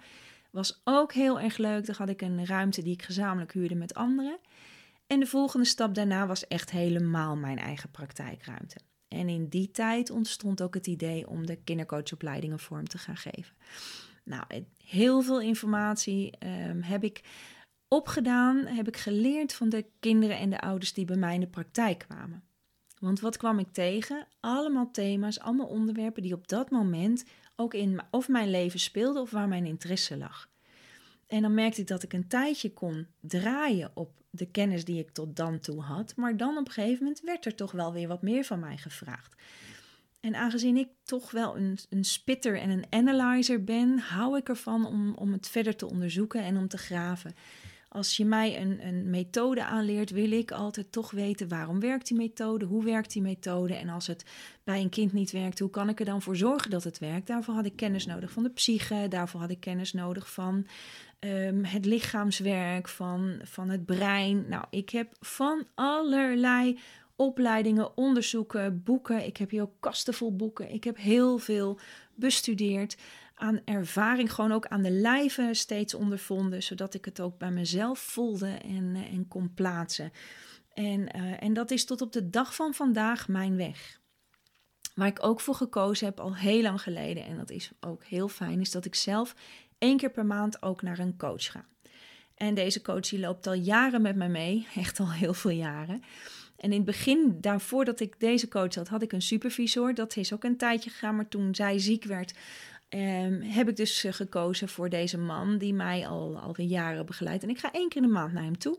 Was 0.50 0.80
ook 0.84 1.12
heel 1.12 1.40
erg 1.40 1.56
leuk. 1.56 1.86
Daar 1.86 1.96
had 1.96 2.08
ik 2.08 2.22
een 2.22 2.46
ruimte 2.46 2.82
die 2.82 2.92
ik 2.92 3.02
gezamenlijk 3.02 3.52
huurde 3.52 3.74
met 3.74 3.94
anderen. 3.94 4.38
En 5.06 5.20
de 5.20 5.26
volgende 5.26 5.66
stap 5.66 5.94
daarna 5.94 6.26
was 6.26 6.46
echt 6.46 6.70
helemaal 6.70 7.36
mijn 7.36 7.58
eigen 7.58 7.90
praktijkruimte. 7.90 8.76
En 9.08 9.28
in 9.28 9.48
die 9.48 9.70
tijd 9.70 10.10
ontstond 10.10 10.62
ook 10.62 10.74
het 10.74 10.86
idee 10.86 11.28
om 11.28 11.46
de 11.46 11.56
kindercoachopleidingen 11.56 12.58
vorm 12.58 12.88
te 12.88 12.98
gaan 12.98 13.16
geven. 13.16 13.56
Nou, 14.24 14.44
heel 14.84 15.22
veel 15.22 15.40
informatie 15.40 16.32
um, 16.68 16.82
heb 16.82 17.04
ik 17.04 17.20
opgedaan, 17.88 18.66
heb 18.66 18.88
ik 18.88 18.96
geleerd 18.96 19.54
van 19.54 19.68
de 19.68 19.86
kinderen 20.00 20.38
en 20.38 20.50
de 20.50 20.60
ouders 20.60 20.92
die 20.92 21.04
bij 21.04 21.16
mij 21.16 21.34
in 21.34 21.40
de 21.40 21.46
praktijk 21.46 21.98
kwamen. 21.98 22.42
Want 23.00 23.20
wat 23.20 23.36
kwam 23.36 23.58
ik 23.58 23.72
tegen? 23.72 24.26
Allemaal 24.40 24.90
thema's, 24.90 25.40
allemaal 25.40 25.66
onderwerpen 25.66 26.22
die 26.22 26.34
op 26.34 26.48
dat 26.48 26.70
moment 26.70 27.24
ook 27.56 27.74
in 27.74 28.00
of 28.10 28.28
mijn 28.28 28.50
leven 28.50 28.80
speelden 28.80 29.22
of 29.22 29.30
waar 29.30 29.48
mijn 29.48 29.66
interesse 29.66 30.16
lag. 30.16 30.48
En 31.26 31.42
dan 31.42 31.54
merkte 31.54 31.80
ik 31.80 31.86
dat 31.86 32.02
ik 32.02 32.12
een 32.12 32.28
tijdje 32.28 32.72
kon 32.72 33.06
draaien 33.20 33.90
op 33.94 34.10
de 34.30 34.50
kennis 34.50 34.84
die 34.84 34.98
ik 34.98 35.10
tot 35.10 35.36
dan 35.36 35.60
toe 35.60 35.80
had. 35.80 36.16
Maar 36.16 36.36
dan 36.36 36.56
op 36.56 36.66
een 36.66 36.72
gegeven 36.72 37.02
moment 37.02 37.20
werd 37.24 37.46
er 37.46 37.54
toch 37.54 37.72
wel 37.72 37.92
weer 37.92 38.08
wat 38.08 38.22
meer 38.22 38.44
van 38.44 38.60
mij 38.60 38.76
gevraagd. 38.76 39.34
En 40.20 40.34
aangezien 40.34 40.76
ik 40.76 40.88
toch 41.02 41.30
wel 41.30 41.56
een, 41.56 41.78
een 41.90 42.04
spitter 42.04 42.60
en 42.60 42.70
een 42.70 42.86
analyzer 42.90 43.64
ben, 43.64 43.98
hou 43.98 44.36
ik 44.36 44.48
ervan 44.48 44.86
om, 44.86 45.14
om 45.14 45.32
het 45.32 45.48
verder 45.48 45.76
te 45.76 45.86
onderzoeken 45.86 46.42
en 46.42 46.56
om 46.56 46.68
te 46.68 46.78
graven. 46.78 47.34
Als 47.88 48.16
je 48.16 48.24
mij 48.24 48.60
een, 48.60 48.86
een 48.86 49.10
methode 49.10 49.64
aanleert, 49.64 50.10
wil 50.10 50.32
ik 50.32 50.50
altijd 50.50 50.92
toch 50.92 51.10
weten 51.10 51.48
waarom 51.48 51.80
werkt 51.80 52.08
die 52.08 52.16
methode, 52.16 52.64
hoe 52.64 52.84
werkt 52.84 53.12
die 53.12 53.22
methode 53.22 53.74
en 53.74 53.88
als 53.88 54.06
het 54.06 54.24
bij 54.64 54.80
een 54.80 54.88
kind 54.88 55.12
niet 55.12 55.30
werkt, 55.30 55.58
hoe 55.58 55.70
kan 55.70 55.88
ik 55.88 55.98
er 55.98 56.04
dan 56.04 56.22
voor 56.22 56.36
zorgen 56.36 56.70
dat 56.70 56.84
het 56.84 56.98
werkt? 56.98 57.26
Daarvoor 57.26 57.54
had 57.54 57.66
ik 57.66 57.76
kennis 57.76 58.06
nodig 58.06 58.30
van 58.30 58.42
de 58.42 58.50
psyche, 58.50 59.06
daarvoor 59.08 59.40
had 59.40 59.50
ik 59.50 59.60
kennis 59.60 59.92
nodig 59.92 60.32
van 60.32 60.66
um, 61.20 61.64
het 61.64 61.84
lichaamswerk, 61.84 62.88
van, 62.88 63.40
van 63.42 63.68
het 63.68 63.84
brein. 63.86 64.44
Nou, 64.48 64.64
ik 64.70 64.90
heb 64.90 65.12
van 65.20 65.66
allerlei 65.74 66.78
opleidingen, 67.16 67.96
onderzoeken, 67.96 68.82
boeken. 68.82 69.26
Ik 69.26 69.36
heb 69.36 69.50
hier 69.50 69.62
ook 69.62 69.74
kasten 69.80 70.14
vol 70.14 70.36
boeken. 70.36 70.72
Ik 70.72 70.84
heb 70.84 70.96
heel 70.96 71.38
veel 71.38 71.78
bestudeerd 72.14 72.96
aan 73.38 73.60
ervaring, 73.64 74.32
gewoon 74.32 74.52
ook 74.52 74.66
aan 74.66 74.82
de 74.82 74.90
lijve 74.90 75.48
steeds 75.52 75.94
ondervonden, 75.94 76.62
zodat 76.62 76.94
ik 76.94 77.04
het 77.04 77.20
ook 77.20 77.38
bij 77.38 77.50
mezelf 77.50 77.98
voelde 77.98 78.48
en, 78.48 78.94
eh, 78.94 79.12
en 79.12 79.28
kon 79.28 79.54
plaatsen. 79.54 80.12
En, 80.72 81.16
uh, 81.16 81.42
en 81.42 81.52
dat 81.52 81.70
is 81.70 81.84
tot 81.84 82.00
op 82.00 82.12
de 82.12 82.30
dag 82.30 82.54
van 82.54 82.74
vandaag 82.74 83.28
mijn 83.28 83.56
weg. 83.56 84.00
Waar 84.94 85.08
ik 85.08 85.24
ook 85.24 85.40
voor 85.40 85.54
gekozen 85.54 86.06
heb 86.06 86.20
al 86.20 86.36
heel 86.36 86.62
lang 86.62 86.82
geleden, 86.82 87.24
en 87.24 87.36
dat 87.36 87.50
is 87.50 87.70
ook 87.80 88.04
heel 88.04 88.28
fijn, 88.28 88.60
is 88.60 88.70
dat 88.70 88.84
ik 88.84 88.94
zelf 88.94 89.34
één 89.78 89.96
keer 89.96 90.10
per 90.10 90.26
maand 90.26 90.62
ook 90.62 90.82
naar 90.82 90.98
een 90.98 91.16
coach 91.16 91.50
ga. 91.50 91.64
En 92.34 92.54
deze 92.54 92.82
coach 92.82 93.08
die 93.08 93.18
loopt 93.18 93.46
al 93.46 93.52
jaren 93.54 94.02
met 94.02 94.16
mij 94.16 94.28
mee, 94.28 94.66
echt 94.74 95.00
al 95.00 95.12
heel 95.12 95.34
veel 95.34 95.50
jaren. 95.50 96.02
En 96.56 96.70
in 96.70 96.76
het 96.76 96.84
begin, 96.84 97.36
daarvoor 97.40 97.84
dat 97.84 98.00
ik 98.00 98.20
deze 98.20 98.48
coach 98.48 98.74
had, 98.74 98.88
had 98.88 99.02
ik 99.02 99.12
een 99.12 99.22
supervisor. 99.22 99.94
Dat 99.94 100.16
is 100.16 100.32
ook 100.32 100.44
een 100.44 100.56
tijdje 100.56 100.90
gegaan, 100.90 101.16
maar 101.16 101.28
toen 101.28 101.54
zij 101.54 101.78
ziek 101.78 102.04
werd, 102.04 102.34
Um, 102.94 103.40
heb 103.42 103.68
ik 103.68 103.76
dus 103.76 104.04
uh, 104.04 104.12
gekozen 104.12 104.68
voor 104.68 104.88
deze 104.88 105.18
man 105.18 105.58
die 105.58 105.74
mij 105.74 106.06
al 106.06 106.38
alweer 106.38 106.66
jaren 106.66 107.06
begeleidt. 107.06 107.42
En 107.42 107.48
ik 107.48 107.58
ga 107.58 107.72
één 107.72 107.88
keer 107.88 108.02
in 108.02 108.08
de 108.08 108.14
maand 108.14 108.32
naar 108.32 108.42
hem 108.42 108.58
toe. 108.58 108.78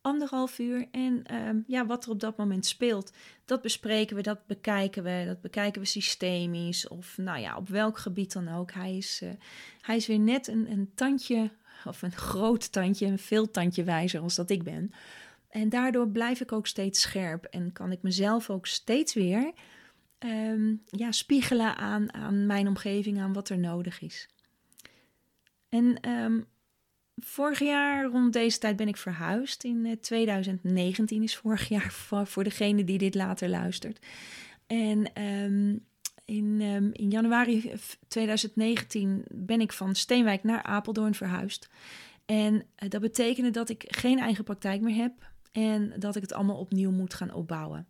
Anderhalf 0.00 0.58
uur. 0.58 0.88
En 0.90 1.34
um, 1.34 1.64
ja, 1.66 1.86
wat 1.86 2.04
er 2.04 2.10
op 2.10 2.20
dat 2.20 2.36
moment 2.36 2.66
speelt, 2.66 3.12
dat 3.44 3.62
bespreken 3.62 4.16
we, 4.16 4.22
dat 4.22 4.46
bekijken 4.46 5.02
we. 5.02 5.24
Dat 5.26 5.40
bekijken 5.40 5.80
we 5.80 5.86
systemisch 5.86 6.88
of 6.88 7.18
nou 7.18 7.38
ja, 7.38 7.56
op 7.56 7.68
welk 7.68 7.98
gebied 7.98 8.32
dan 8.32 8.48
ook. 8.48 8.72
Hij 8.72 8.96
is, 8.96 9.20
uh, 9.22 9.30
hij 9.80 9.96
is 9.96 10.06
weer 10.06 10.18
net 10.18 10.48
een, 10.48 10.70
een 10.70 10.90
tandje, 10.94 11.50
of 11.84 12.02
een 12.02 12.12
groot 12.12 12.72
tandje, 12.72 13.06
een 13.06 13.18
veel 13.18 13.50
tandje 13.50 13.84
wijzer 13.84 14.20
als 14.20 14.34
dat 14.34 14.50
ik 14.50 14.62
ben. 14.62 14.90
En 15.48 15.68
daardoor 15.68 16.08
blijf 16.08 16.40
ik 16.40 16.52
ook 16.52 16.66
steeds 16.66 17.00
scherp 17.00 17.44
en 17.44 17.72
kan 17.72 17.92
ik 17.92 18.02
mezelf 18.02 18.50
ook 18.50 18.66
steeds 18.66 19.14
weer 19.14 19.52
um, 20.18 20.65
ja, 20.84 21.12
spiegelen 21.12 21.76
aan, 21.76 22.14
aan 22.14 22.46
mijn 22.46 22.68
omgeving, 22.68 23.20
aan 23.20 23.32
wat 23.32 23.48
er 23.48 23.58
nodig 23.58 24.00
is. 24.00 24.28
En 25.68 26.10
um, 26.10 26.44
vorig 27.16 27.58
jaar 27.58 28.04
rond 28.04 28.32
deze 28.32 28.58
tijd 28.58 28.76
ben 28.76 28.88
ik 28.88 28.96
verhuisd. 28.96 29.64
In 29.64 29.98
2019 30.00 31.16
eh, 31.16 31.24
is 31.24 31.36
vorig 31.36 31.68
jaar 31.76 31.92
voor, 32.24 32.44
degene 32.44 32.84
die 32.84 32.98
dit 32.98 33.14
later 33.14 33.48
luistert. 33.48 34.06
En 34.66 35.22
um, 35.22 35.84
in, 36.24 36.60
in 36.92 37.10
januari 37.10 37.72
2019 38.08 39.24
ben 39.30 39.60
ik 39.60 39.72
van 39.72 39.94
Steenwijk 39.94 40.42
naar 40.42 40.62
Apeldoorn 40.62 41.14
verhuisd. 41.14 41.68
En 42.24 42.54
uh, 42.54 42.88
dat 42.88 43.00
betekende 43.00 43.50
dat 43.50 43.68
ik 43.68 43.84
geen 43.86 44.18
eigen 44.18 44.44
praktijk 44.44 44.80
meer 44.80 44.96
heb 44.96 45.12
en 45.52 45.92
dat 45.98 46.16
ik 46.16 46.22
het 46.22 46.32
allemaal 46.32 46.58
opnieuw 46.58 46.90
moet 46.90 47.14
gaan 47.14 47.32
opbouwen 47.32 47.86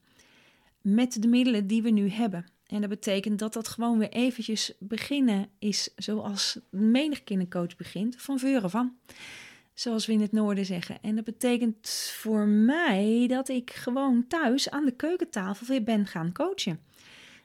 met 0.87 1.23
de 1.23 1.28
middelen 1.28 1.66
die 1.66 1.83
we 1.83 1.90
nu 1.90 2.09
hebben. 2.09 2.47
En 2.67 2.81
dat 2.81 2.91
betekent 2.91 3.39
dat 3.39 3.53
dat 3.53 3.69
gewoon 3.69 3.99
weer 3.99 4.09
eventjes 4.09 4.73
beginnen 4.79 5.49
is 5.59 5.91
zoals 5.97 6.59
menig 6.71 7.25
kindercoach 7.25 7.77
begint, 7.77 8.17
van 8.19 8.39
veuren 8.39 8.71
van. 8.71 8.97
Zoals 9.75 10.07
we 10.07 10.13
in 10.13 10.21
het 10.21 10.33
noorden 10.33 10.67
zeggen. 10.67 10.99
En 11.03 11.15
dat 11.15 11.25
betekent 11.25 11.89
voor 12.19 12.47
mij 12.47 13.25
dat 13.29 13.49
ik 13.49 13.71
gewoon 13.71 14.27
thuis 14.27 14.71
aan 14.71 14.85
de 14.85 14.97
keukentafel 14.97 15.67
weer 15.67 15.83
ben 15.83 16.07
gaan 16.07 16.33
coachen 16.33 16.81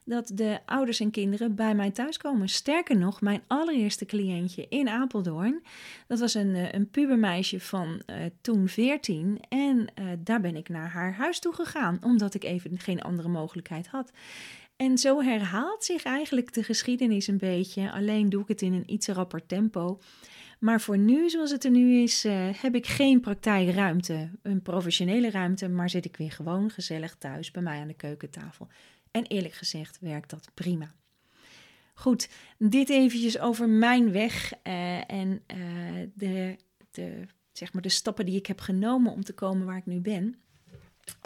dat 0.04 0.32
de 0.34 0.60
ouders 0.66 1.00
en 1.00 1.12
kinderen 1.12 1.56
bij 1.56 1.76
mij 1.76 1.92
thuiskomen. 1.92 2.50
Sterker 2.50 2.98
nog, 2.98 3.22
mijn 3.22 3.42
allereerste 3.48 4.06
cliëntje 4.06 4.66
in 4.70 4.90
Apeldoorn, 4.90 5.64
dat 6.08 6.20
was 6.20 6.34
een, 6.34 6.56
eh, 6.56 6.72
een 6.72 6.90
pubermeisje 6.90 7.60
van 7.60 8.02
uh, 8.10 8.16
toen 8.42 8.68
14. 8.68 9.40
En 9.50 9.78
uh, 9.78 10.06
daar 10.20 10.42
ben 10.42 10.56
ik 10.56 10.70
naar 10.70 10.90
haar 10.90 11.14
huis 11.14 11.40
toe 11.40 11.54
gegaan, 11.54 12.00
omdat 12.04 12.34
ik 12.34 12.44
even 12.44 12.80
geen 12.80 13.02
andere 13.02 13.28
mogelijkheid 13.28 13.88
had. 13.88 14.12
En 14.82 14.98
zo 14.98 15.22
herhaalt 15.22 15.84
zich 15.84 16.04
eigenlijk 16.04 16.54
de 16.54 16.64
geschiedenis 16.64 17.28
een 17.28 17.38
beetje. 17.38 17.92
Alleen 17.92 18.30
doe 18.30 18.42
ik 18.42 18.48
het 18.48 18.62
in 18.62 18.74
een 18.74 18.94
iets 18.94 19.08
rapper 19.08 19.46
tempo. 19.46 20.00
Maar 20.60 20.82
voor 20.82 20.98
nu, 20.98 21.30
zoals 21.30 21.52
het 21.52 21.64
er 21.64 21.72
nu 21.72 22.02
is, 22.02 22.26
uh, 22.26 22.50
heb 22.54 22.76
ik 22.76 22.88
geen 22.88 23.20
praktijkruimte, 23.20 24.30
een 24.42 24.62
professionele 24.62 25.30
ruimte, 25.30 25.70
maar 25.70 25.90
zit 25.90 26.06
ik 26.06 26.18
weer 26.18 26.32
gewoon 26.32 26.70
gezellig 26.70 27.16
thuis 27.16 27.52
bij 27.52 27.62
mij 27.62 27.80
aan 27.80 27.88
de 27.88 27.94
keukentafel. 27.94 28.68
En 29.12 29.26
eerlijk 29.26 29.54
gezegd 29.54 30.00
werkt 30.00 30.30
dat 30.30 30.52
prima. 30.54 30.94
Goed, 31.94 32.30
dit 32.58 32.90
eventjes 32.90 33.40
over 33.40 33.70
mijn 33.70 34.12
weg 34.12 34.54
uh, 34.64 35.12
en 35.12 35.42
uh, 35.56 36.08
de, 36.14 36.56
de, 36.92 37.28
zeg 37.52 37.74
maar 37.74 37.82
de 37.82 37.90
stappen 37.90 38.26
die 38.26 38.38
ik 38.38 38.46
heb 38.46 38.60
genomen 38.60 39.12
om 39.12 39.24
te 39.24 39.34
komen 39.34 39.66
waar 39.66 39.78
ik 39.78 39.86
nu 39.86 40.00
ben. 40.00 40.36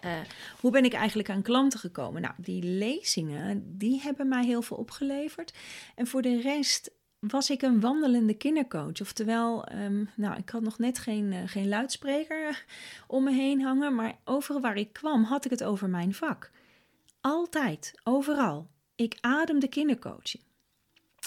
Uh, 0.05 0.11
hoe 0.59 0.71
ben 0.71 0.85
ik 0.85 0.93
eigenlijk 0.93 1.29
aan 1.29 1.41
klanten 1.41 1.79
gekomen? 1.79 2.21
Nou, 2.21 2.33
die 2.37 2.63
lezingen, 2.63 3.77
die 3.77 4.01
hebben 4.01 4.27
mij 4.27 4.45
heel 4.45 4.61
veel 4.61 4.77
opgeleverd. 4.77 5.53
En 5.95 6.07
voor 6.07 6.21
de 6.21 6.41
rest 6.41 6.91
was 7.19 7.49
ik 7.49 7.61
een 7.61 7.79
wandelende 7.79 8.33
kindercoach. 8.33 9.01
Oftewel, 9.01 9.65
ehm, 9.65 10.05
nou, 10.15 10.37
ik 10.37 10.49
had 10.49 10.61
nog 10.61 10.77
net 10.77 10.99
geen, 10.99 11.31
uh, 11.31 11.41
geen 11.45 11.67
luidspreker 11.67 12.65
om 13.07 13.23
me 13.23 13.31
heen 13.31 13.61
hangen, 13.61 13.95
maar 13.95 14.17
overal 14.23 14.61
waar 14.61 14.77
ik 14.77 14.93
kwam 14.93 15.23
had 15.23 15.45
ik 15.45 15.51
het 15.51 15.63
over 15.63 15.89
mijn 15.89 16.13
vak. 16.13 16.51
Altijd, 17.21 17.93
overal. 18.03 18.67
Ik 18.95 19.17
ademde 19.21 19.67
kindercoaching. 19.67 20.43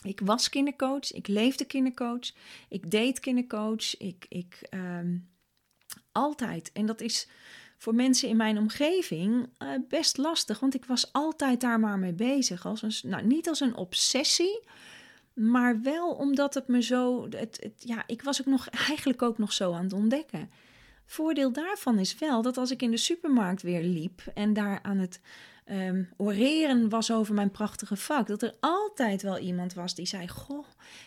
Ik 0.02 0.20
was 0.24 0.48
kindercoach, 0.48 1.12
ik 1.12 1.26
leefde 1.26 1.64
kindercoach, 1.64 2.32
ik 2.68 2.90
deed 2.90 3.20
kindercoach, 3.20 3.96
ik, 3.96 4.26
ik 4.28 4.58
ehm, 4.70 5.16
altijd. 6.12 6.72
En 6.72 6.86
dat 6.86 7.00
is 7.00 7.28
voor 7.78 7.94
mensen 7.94 8.28
in 8.28 8.36
mijn 8.36 8.58
omgeving 8.58 9.48
uh, 9.58 9.68
best 9.88 10.16
lastig, 10.16 10.60
want 10.60 10.74
ik 10.74 10.84
was 10.84 11.12
altijd 11.12 11.60
daar 11.60 11.80
maar 11.80 11.98
mee 11.98 12.12
bezig. 12.12 12.66
Als 12.66 12.82
een, 12.82 13.10
nou, 13.10 13.26
niet 13.26 13.48
als 13.48 13.60
een 13.60 13.76
obsessie, 13.76 14.60
maar 15.32 15.82
wel 15.82 16.10
omdat 16.10 16.54
het 16.54 16.68
me 16.68 16.82
zo. 16.82 17.26
Het, 17.30 17.70
ja, 17.78 18.02
ik 18.06 18.22
was 18.22 18.40
ook 18.40 18.46
nog 18.46 18.68
eigenlijk 18.68 19.22
ook 19.22 19.38
nog 19.38 19.52
zo 19.52 19.72
aan 19.72 19.84
het 19.84 19.92
ontdekken. 19.92 20.50
Voordeel 21.06 21.52
daarvan 21.52 21.98
is 21.98 22.18
wel 22.18 22.42
dat 22.42 22.56
als 22.56 22.70
ik 22.70 22.82
in 22.82 22.90
de 22.90 22.96
supermarkt 22.96 23.62
weer 23.62 23.82
liep 23.82 24.22
en 24.34 24.52
daar 24.52 24.78
aan 24.82 24.98
het 24.98 25.20
um, 25.70 26.08
oreren 26.16 26.88
was 26.88 27.12
over 27.12 27.34
mijn 27.34 27.50
prachtige 27.50 27.96
vak, 27.96 28.26
dat 28.26 28.42
er 28.42 28.54
altijd 28.60 29.22
wel 29.22 29.38
iemand 29.38 29.74
was 29.74 29.94
die 29.94 30.06
zei: 30.06 30.28
Goh, 30.28 30.66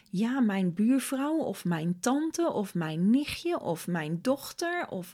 ja, 0.09 0.39
mijn 0.39 0.73
buurvrouw 0.73 1.37
of 1.37 1.65
mijn 1.65 1.99
tante 1.99 2.51
of 2.51 2.73
mijn 2.73 3.09
nichtje 3.09 3.59
of 3.59 3.87
mijn 3.87 4.19
dochter. 4.21 4.87
Of 4.89 5.13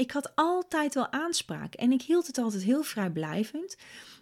ik 0.00 0.10
had 0.10 0.32
altijd 0.34 0.94
wel 0.94 1.12
aanspraak 1.12 1.74
en 1.74 1.92
ik 1.92 2.02
hield 2.02 2.26
het 2.26 2.38
altijd 2.38 2.62
heel 2.62 2.82
vrijblijvend. 2.82 3.76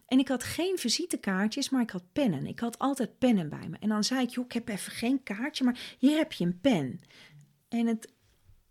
En 0.06 0.18
ik 0.18 0.28
had 0.28 0.42
geen 0.42 0.78
visitekaartjes, 0.78 1.70
maar 1.70 1.82
ik 1.82 1.90
had 1.90 2.12
pennen. 2.12 2.46
Ik 2.46 2.58
had 2.58 2.78
altijd 2.78 3.18
pennen 3.18 3.48
bij 3.48 3.68
me. 3.68 3.76
En 3.80 3.88
dan 3.88 4.04
zei 4.04 4.22
ik, 4.22 4.30
joh, 4.30 4.44
ik 4.44 4.52
heb 4.52 4.68
even 4.68 4.92
geen 4.92 5.22
kaartje, 5.22 5.64
maar 5.64 5.96
hier 5.98 6.16
heb 6.16 6.32
je 6.32 6.44
een 6.44 6.60
pen. 6.60 7.00
En 7.68 7.86
het 7.86 8.12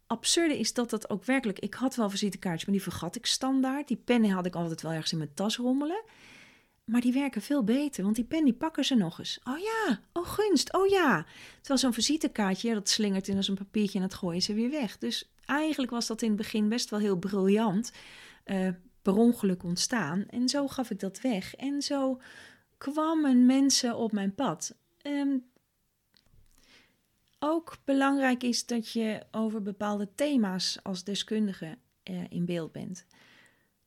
absurde 0.08 0.60
is 0.60 0.74
dat 0.74 0.90
dat 0.90 1.10
ook 1.10 1.26
werkelijk... 1.26 1.60
Ik 1.60 1.74
had 1.74 1.96
wel 1.96 2.10
visitekaartjes, 2.10 2.66
maar 2.66 2.76
die 2.76 2.84
vergat 2.84 3.16
ik 3.16 3.26
standaard. 3.26 3.88
Die 3.88 3.98
pennen 3.98 4.30
had 4.30 4.46
ik 4.46 4.56
altijd 4.56 4.82
wel 4.82 4.92
ergens 4.92 5.12
in 5.12 5.18
mijn 5.18 5.34
tas 5.34 5.58
rommelen. 5.58 6.04
Maar 6.88 7.02
die 7.02 7.14
werken 7.14 7.42
veel 7.42 7.64
beter, 7.64 8.04
want 8.04 8.16
die 8.16 8.26
pen 8.26 8.44
die 8.44 8.54
pakken 8.54 8.86
ze 8.86 8.96
nog 8.96 9.20
eens. 9.20 9.40
Oh 9.44 9.60
ja, 9.60 10.00
oh 10.14 10.28
gunst, 10.28 10.74
oh 10.74 10.88
ja. 10.88 11.26
Terwijl 11.58 11.80
zo'n 11.80 11.94
visitekaartje, 11.94 12.74
dat 12.74 12.90
slingert 12.90 13.28
in 13.28 13.38
als 13.38 13.48
een 13.48 13.56
papiertje 13.56 14.00
en 14.00 14.08
dat 14.08 14.18
gooien 14.18 14.42
ze 14.42 14.54
weer 14.54 14.70
weg. 14.70 14.98
Dus 14.98 15.32
eigenlijk 15.46 15.92
was 15.92 16.08
dat 16.08 16.22
in 16.22 16.28
het 16.28 16.38
begin 16.38 16.70
best 16.70 16.90
wel 16.90 17.00
heel 17.00 17.18
briljant. 17.18 17.92
Uh, 18.46 18.70
per 19.08 19.16
ongeluk 19.16 19.64
ontstaan. 19.64 20.26
En 20.30 20.50
zo 20.50 20.68
gaf 20.68 20.90
ik 20.90 21.00
dat 21.00 21.22
weg. 21.22 21.56
En 21.56 21.82
zo 21.82 22.22
kwamen 22.78 23.46
mensen 23.46 23.96
op 23.96 24.12
mijn 24.12 24.36
pad. 24.36 24.76
Um, 25.04 25.46
ook 27.40 27.78
belangrijk 27.84 28.44
is 28.44 28.66
dat 28.66 28.92
je 28.92 29.26
over 29.32 29.62
bepaalde 29.62 30.10
thema's 30.16 30.80
als 30.84 31.04
deskundige 31.04 31.78
uh, 32.04 32.24
in 32.30 32.46
beeld 32.46 32.72
bent. 32.72 33.06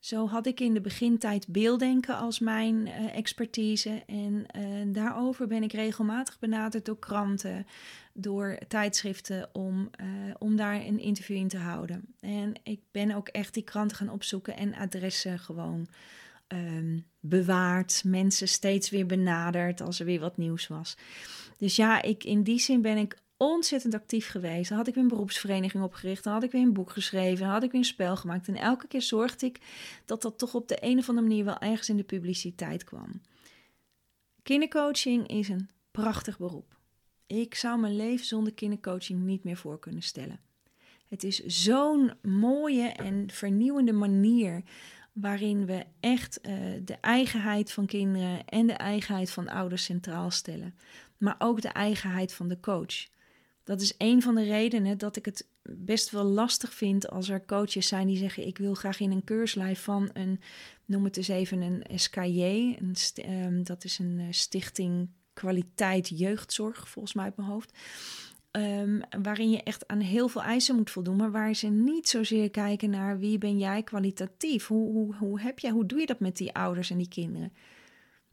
Zo 0.00 0.26
had 0.26 0.47
ik 0.47 0.61
in 0.61 0.75
de 0.75 0.80
begintijd 0.80 1.49
beelddenken 1.49 2.16
als 2.16 2.38
mijn 2.38 2.87
uh, 2.87 3.16
expertise. 3.16 4.02
En 4.07 4.47
uh, 4.57 4.95
daarover 4.95 5.47
ben 5.47 5.62
ik 5.62 5.73
regelmatig 5.73 6.38
benaderd 6.38 6.85
door 6.85 6.99
kranten, 6.99 7.66
door 8.12 8.59
tijdschriften 8.69 9.49
om, 9.52 9.90
uh, 10.00 10.35
om 10.38 10.57
daar 10.57 10.75
een 10.75 10.99
interview 10.99 11.37
in 11.37 11.49
te 11.49 11.59
houden. 11.59 12.14
En 12.21 12.54
ik 12.62 12.80
ben 12.90 13.14
ook 13.14 13.28
echt 13.28 13.54
die 13.54 13.62
kranten 13.62 13.97
gaan 13.97 14.11
opzoeken 14.11 14.57
en 14.57 14.75
adressen 14.75 15.38
gewoon 15.38 15.88
um, 16.49 17.07
bewaard. 17.21 18.02
Mensen 18.04 18.49
steeds 18.49 18.90
weer 18.90 19.07
benaderd 19.07 19.80
als 19.80 20.00
er 20.00 20.07
weer 20.07 20.21
wat 20.21 20.37
nieuws 20.37 20.66
was. 20.66 20.97
Dus 21.57 21.76
ja, 21.76 22.02
ik, 22.02 22.25
in 22.25 22.42
die 22.42 22.59
zin 22.59 22.83
ben 22.83 22.97
ik 22.97 23.19
ontzettend 23.42 23.94
actief 23.94 24.28
geweest. 24.28 24.68
Dan 24.68 24.78
had 24.78 24.87
ik 24.87 24.94
weer 24.94 25.02
een 25.02 25.09
beroepsvereniging 25.09 25.82
opgericht. 25.82 26.25
Dan 26.25 26.32
had 26.32 26.42
ik 26.42 26.52
weer 26.52 26.62
een 26.62 26.73
boek 26.73 26.90
geschreven. 26.90 27.44
Dan 27.44 27.52
had 27.52 27.62
ik 27.62 27.70
weer 27.70 27.80
een 27.80 27.87
spel 27.87 28.16
gemaakt. 28.16 28.49
En 28.49 28.56
elke 28.56 28.87
keer 28.87 29.02
zorgde 29.02 29.47
ik 29.47 29.61
dat 30.04 30.23
dat 30.23 30.38
toch 30.38 30.54
op 30.54 30.68
de 30.68 30.78
een 30.80 30.99
of 30.99 31.09
andere 31.09 31.26
manier 31.26 31.44
wel 31.44 31.59
ergens 31.59 31.88
in 31.88 31.97
de 31.97 32.02
publiciteit 32.02 32.85
kwam. 32.85 33.20
Kindercoaching 34.42 35.28
is 35.28 35.49
een 35.49 35.68
prachtig 35.90 36.38
beroep. 36.38 36.76
Ik 37.26 37.54
zou 37.54 37.80
mijn 37.80 37.96
leven 37.96 38.26
zonder 38.26 38.53
kindercoaching 38.53 39.22
niet 39.22 39.44
meer 39.44 39.57
voor 39.57 39.79
kunnen 39.79 40.03
stellen. 40.03 40.40
Het 41.09 41.24
is 41.24 41.44
zo'n 41.44 42.12
mooie 42.22 42.88
en 42.88 43.31
vernieuwende 43.31 43.92
manier 43.92 44.62
waarin 45.12 45.66
we 45.66 45.85
echt 46.00 46.38
uh, 46.42 46.55
de 46.85 46.96
eigenheid 47.00 47.72
van 47.72 47.87
kinderen 47.87 48.44
en 48.44 48.66
de 48.66 48.72
eigenheid 48.72 49.31
van 49.31 49.48
ouders 49.48 49.85
centraal 49.85 50.31
stellen. 50.31 50.74
Maar 51.18 51.37
ook 51.38 51.61
de 51.61 51.68
eigenheid 51.68 52.33
van 52.33 52.48
de 52.48 52.61
coach. 52.61 53.09
Dat 53.64 53.81
is 53.81 53.94
een 53.99 54.23
van 54.23 54.35
de 54.35 54.44
redenen 54.44 54.99
dat 54.99 55.16
ik 55.16 55.25
het 55.25 55.49
best 55.62 56.11
wel 56.11 56.25
lastig 56.25 56.75
vind 56.75 57.11
als 57.11 57.29
er 57.29 57.44
coaches 57.44 57.88
zijn 57.88 58.07
die 58.07 58.16
zeggen: 58.16 58.46
Ik 58.46 58.59
wil 58.59 58.75
graag 58.75 59.01
in 59.01 59.11
een 59.11 59.25
keurslijf 59.25 59.83
van 59.83 60.11
een, 60.12 60.40
noem 60.85 61.05
het 61.05 61.16
eens 61.16 61.29
even 61.29 61.61
een 61.61 61.99
SKJ. 61.99 62.77
Um, 63.27 63.64
dat 63.64 63.85
is 63.85 63.99
een 63.99 64.18
uh, 64.18 64.27
stichting 64.31 65.09
kwaliteit 65.33 66.18
jeugdzorg, 66.18 66.88
volgens 66.88 67.14
mij 67.14 67.25
uit 67.25 67.37
mijn 67.37 67.49
hoofd. 67.49 67.79
Um, 68.53 69.01
waarin 69.23 69.51
je 69.51 69.62
echt 69.62 69.88
aan 69.88 70.01
heel 70.01 70.29
veel 70.29 70.42
eisen 70.42 70.77
moet 70.77 70.90
voldoen, 70.90 71.16
maar 71.16 71.31
waar 71.31 71.55
ze 71.55 71.66
niet 71.66 72.09
zozeer 72.09 72.51
kijken 72.51 72.90
naar 72.90 73.18
wie 73.18 73.38
ben 73.38 73.59
jij 73.59 73.83
kwalitatief? 73.83 74.66
Hoe, 74.66 74.92
hoe, 74.92 75.14
hoe, 75.16 75.40
heb 75.40 75.59
jij, 75.59 75.70
hoe 75.70 75.87
doe 75.87 76.01
je 76.01 76.07
dat 76.07 76.20
met 76.20 76.37
die 76.37 76.55
ouders 76.55 76.90
en 76.90 76.99
die 76.99 77.09
kinderen? 77.09 77.53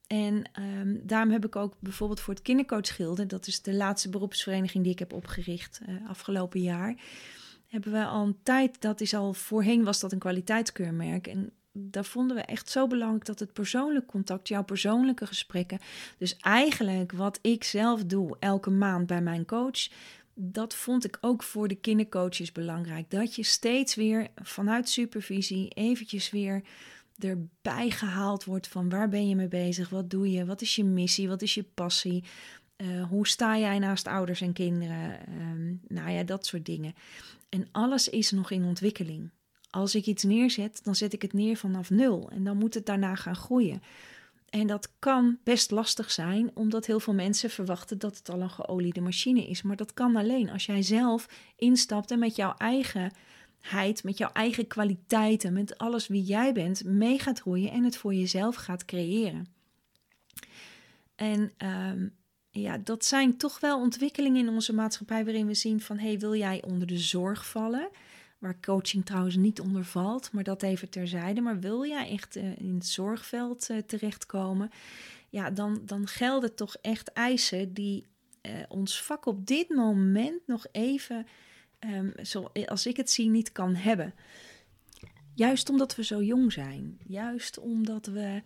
En 0.08 0.50
um, 0.60 1.02
daarom 1.04 1.32
heb 1.32 1.46
ik 1.46 1.56
ook 1.56 1.74
bijvoorbeeld 1.80 2.20
voor 2.20 2.34
het 2.34 2.44
kindercoach 2.44 2.96
dat 3.28 3.48
is 3.48 3.62
de 3.62 3.74
laatste 3.74 4.10
beroepsvereniging 4.10 4.84
die 4.84 4.94
ik 4.94 5.00
heb 5.00 5.14
opgericht 5.14 5.80
uh, 5.90 6.10
afgelopen 6.10 6.62
jaar, 6.62 6.96
hebben 7.68 7.92
we 7.92 8.06
al 8.06 8.26
een 8.26 8.38
tijd, 8.44 8.82
dat 8.82 9.02
is 9.02 9.14
al 9.14 9.34
voorheen 9.34 9.84
was 9.84 10.00
dat 10.00 10.12
een 10.12 10.20
kwaliteitskeurmerk. 10.20 11.28
En 11.28 11.52
daar 11.72 12.06
vonden 12.06 12.36
we 12.36 12.42
echt 12.42 12.70
zo 12.70 12.88
belangrijk 12.88 13.26
dat 13.26 13.40
het 13.40 13.54
persoonlijk 13.54 14.06
contact, 14.06 14.48
jouw 14.48 14.64
persoonlijke 14.64 15.26
gesprekken, 15.26 15.80
dus 16.18 16.38
eigenlijk 16.38 17.12
wat 17.12 17.40
ik 17.42 17.64
zelf 17.64 18.06
doe 18.06 18.38
elke 18.40 18.70
maand 18.70 19.08
bij 19.08 19.22
mijn 19.22 19.46
coach, 19.46 19.88
dat 20.34 20.76
vond 20.76 21.06
ik 21.06 21.18
ook 21.22 21.44
voor 21.44 21.68
de 21.68 21.76
kindercoaches 21.76 22.52
belangrijk. 22.52 23.10
Dat 23.10 23.36
je 23.36 23.44
steeds 23.44 23.96
weer 23.96 24.28
vanuit 24.36 24.90
supervisie 24.90 25.68
eventjes 25.68 26.30
weer 26.30 26.64
erbij 27.20 27.90
gehaald 27.90 28.44
wordt 28.44 28.68
van 28.68 28.90
waar 28.90 29.10
ben 29.10 29.30
je 29.30 29.36
mee 29.36 29.48
bezig, 29.48 29.90
wat 29.90 30.10
doe 30.10 30.32
je, 30.32 30.46
wat 30.46 30.62
is 30.62 30.76
je 30.76 30.84
missie, 30.84 31.28
wat 31.28 31.42
is 31.42 31.54
je 31.54 31.64
passie, 31.64 32.24
uh, 32.78 33.04
hoe 33.04 33.28
sta 33.28 33.58
jij 33.58 33.80
naast 33.80 34.08
ouders 34.08 34.42
en 34.42 34.54
kinderen, 34.54 35.20
um, 35.30 35.82
nou 35.88 36.10
ja, 36.10 36.24
dat 36.24 36.46
soort 36.46 36.66
dingen. 36.66 36.94
En 37.50 37.68
alles 37.72 38.10
is 38.10 38.32
nog 38.32 38.52
in 38.52 38.64
ontwikkeling. 38.64 39.30
Als 39.70 39.96
ik 39.96 40.06
iets 40.06 40.24
neerzet, 40.24 40.80
dan 40.84 40.96
zet 40.96 41.14
ik 41.14 41.22
het 41.22 41.34
neer 41.34 41.58
vanaf 41.58 41.90
nul 41.90 42.30
en 42.32 42.44
dan 42.44 42.58
moet 42.58 42.74
het 42.74 42.86
daarna 42.86 43.16
gaan 43.16 43.36
groeien. 43.36 43.82
En 44.50 44.68
dat 44.68 44.92
kan 45.00 45.38
best 45.44 45.72
lastig 45.72 46.12
zijn, 46.12 46.52
omdat 46.54 46.86
heel 46.86 47.00
veel 47.00 47.14
mensen 47.14 47.50
verwachten 47.50 47.98
dat 48.00 48.18
het 48.18 48.30
al 48.30 48.42
een 48.42 48.50
geoliede 48.50 49.02
machine 49.02 49.48
is. 49.48 49.62
Maar 49.62 49.76
dat 49.76 49.94
kan 49.94 50.16
alleen 50.16 50.50
als 50.50 50.66
jij 50.66 50.82
zelf 50.82 51.30
instapt 51.56 52.12
en 52.12 52.20
met 52.20 52.36
jouw 52.36 52.54
eigen 52.58 53.12
met 54.04 54.18
jouw 54.18 54.32
eigen 54.34 54.68
kwaliteiten, 54.68 55.54
met 55.54 55.78
alles 55.78 56.08
wie 56.08 56.24
jij 56.24 56.54
bent, 56.54 56.84
mee 56.84 57.20
gaat 57.20 57.40
groeien 57.40 57.72
en 57.72 57.84
het 57.84 57.98
voor 57.98 58.14
jezelf 58.14 58.56
gaat 58.56 58.86
creëren. 58.86 59.48
En 61.16 61.52
um, 61.58 62.16
ja, 62.50 62.78
dat 62.78 63.06
zijn 63.06 63.38
toch 63.38 63.60
wel 63.60 63.80
ontwikkelingen 63.80 64.48
in 64.48 64.54
onze 64.54 64.74
maatschappij 64.74 65.26
waarin 65.26 65.48
we 65.48 65.54
zien 65.54 65.82
van 65.82 65.98
hey, 65.98 66.20
wil 66.20 66.36
jij 66.36 66.64
onder 66.64 66.88
de 66.88 66.98
zorg 66.98 67.48
vallen? 67.48 67.90
Waar 68.38 68.60
coaching 68.62 69.06
trouwens 69.06 69.36
niet 69.36 69.60
onder 69.60 69.86
valt, 69.86 70.32
maar 70.32 70.44
dat 70.44 70.64
even 70.64 70.90
terzijde. 70.90 71.42
Maar 71.42 71.60
wil 71.60 71.86
jij 71.86 72.10
echt 72.10 72.38
uh, 72.38 72.58
in 72.58 72.74
het 72.76 72.88
zorgveld 72.88 73.70
uh, 73.70 73.78
terechtkomen? 73.78 74.70
Ja, 75.30 75.50
dan, 75.50 75.82
dan 75.86 76.08
gelden 76.08 76.56
toch 76.56 76.76
echt 76.82 77.14
eisen 77.14 77.74
die 77.74 78.06
uh, 78.42 78.52
ons 78.68 79.04
vak 79.04 79.26
op 79.26 79.46
dit 79.46 79.70
moment 79.70 80.48
nog 80.48 80.66
even 80.72 81.26
um, 81.80 82.14
zoals 82.22 82.86
ik 82.86 82.98
het 82.98 83.10
zie, 83.10 83.30
niet 83.30 83.52
kan 83.52 83.76
hebben. 83.76 84.14
Juist 85.34 85.70
omdat 85.70 85.96
we 85.96 86.04
zo 86.04 86.24
jong 86.24 86.54
zijn. 86.54 86.98
Juist 87.08 87.60
omdat 87.60 88.06
we, 88.06 88.42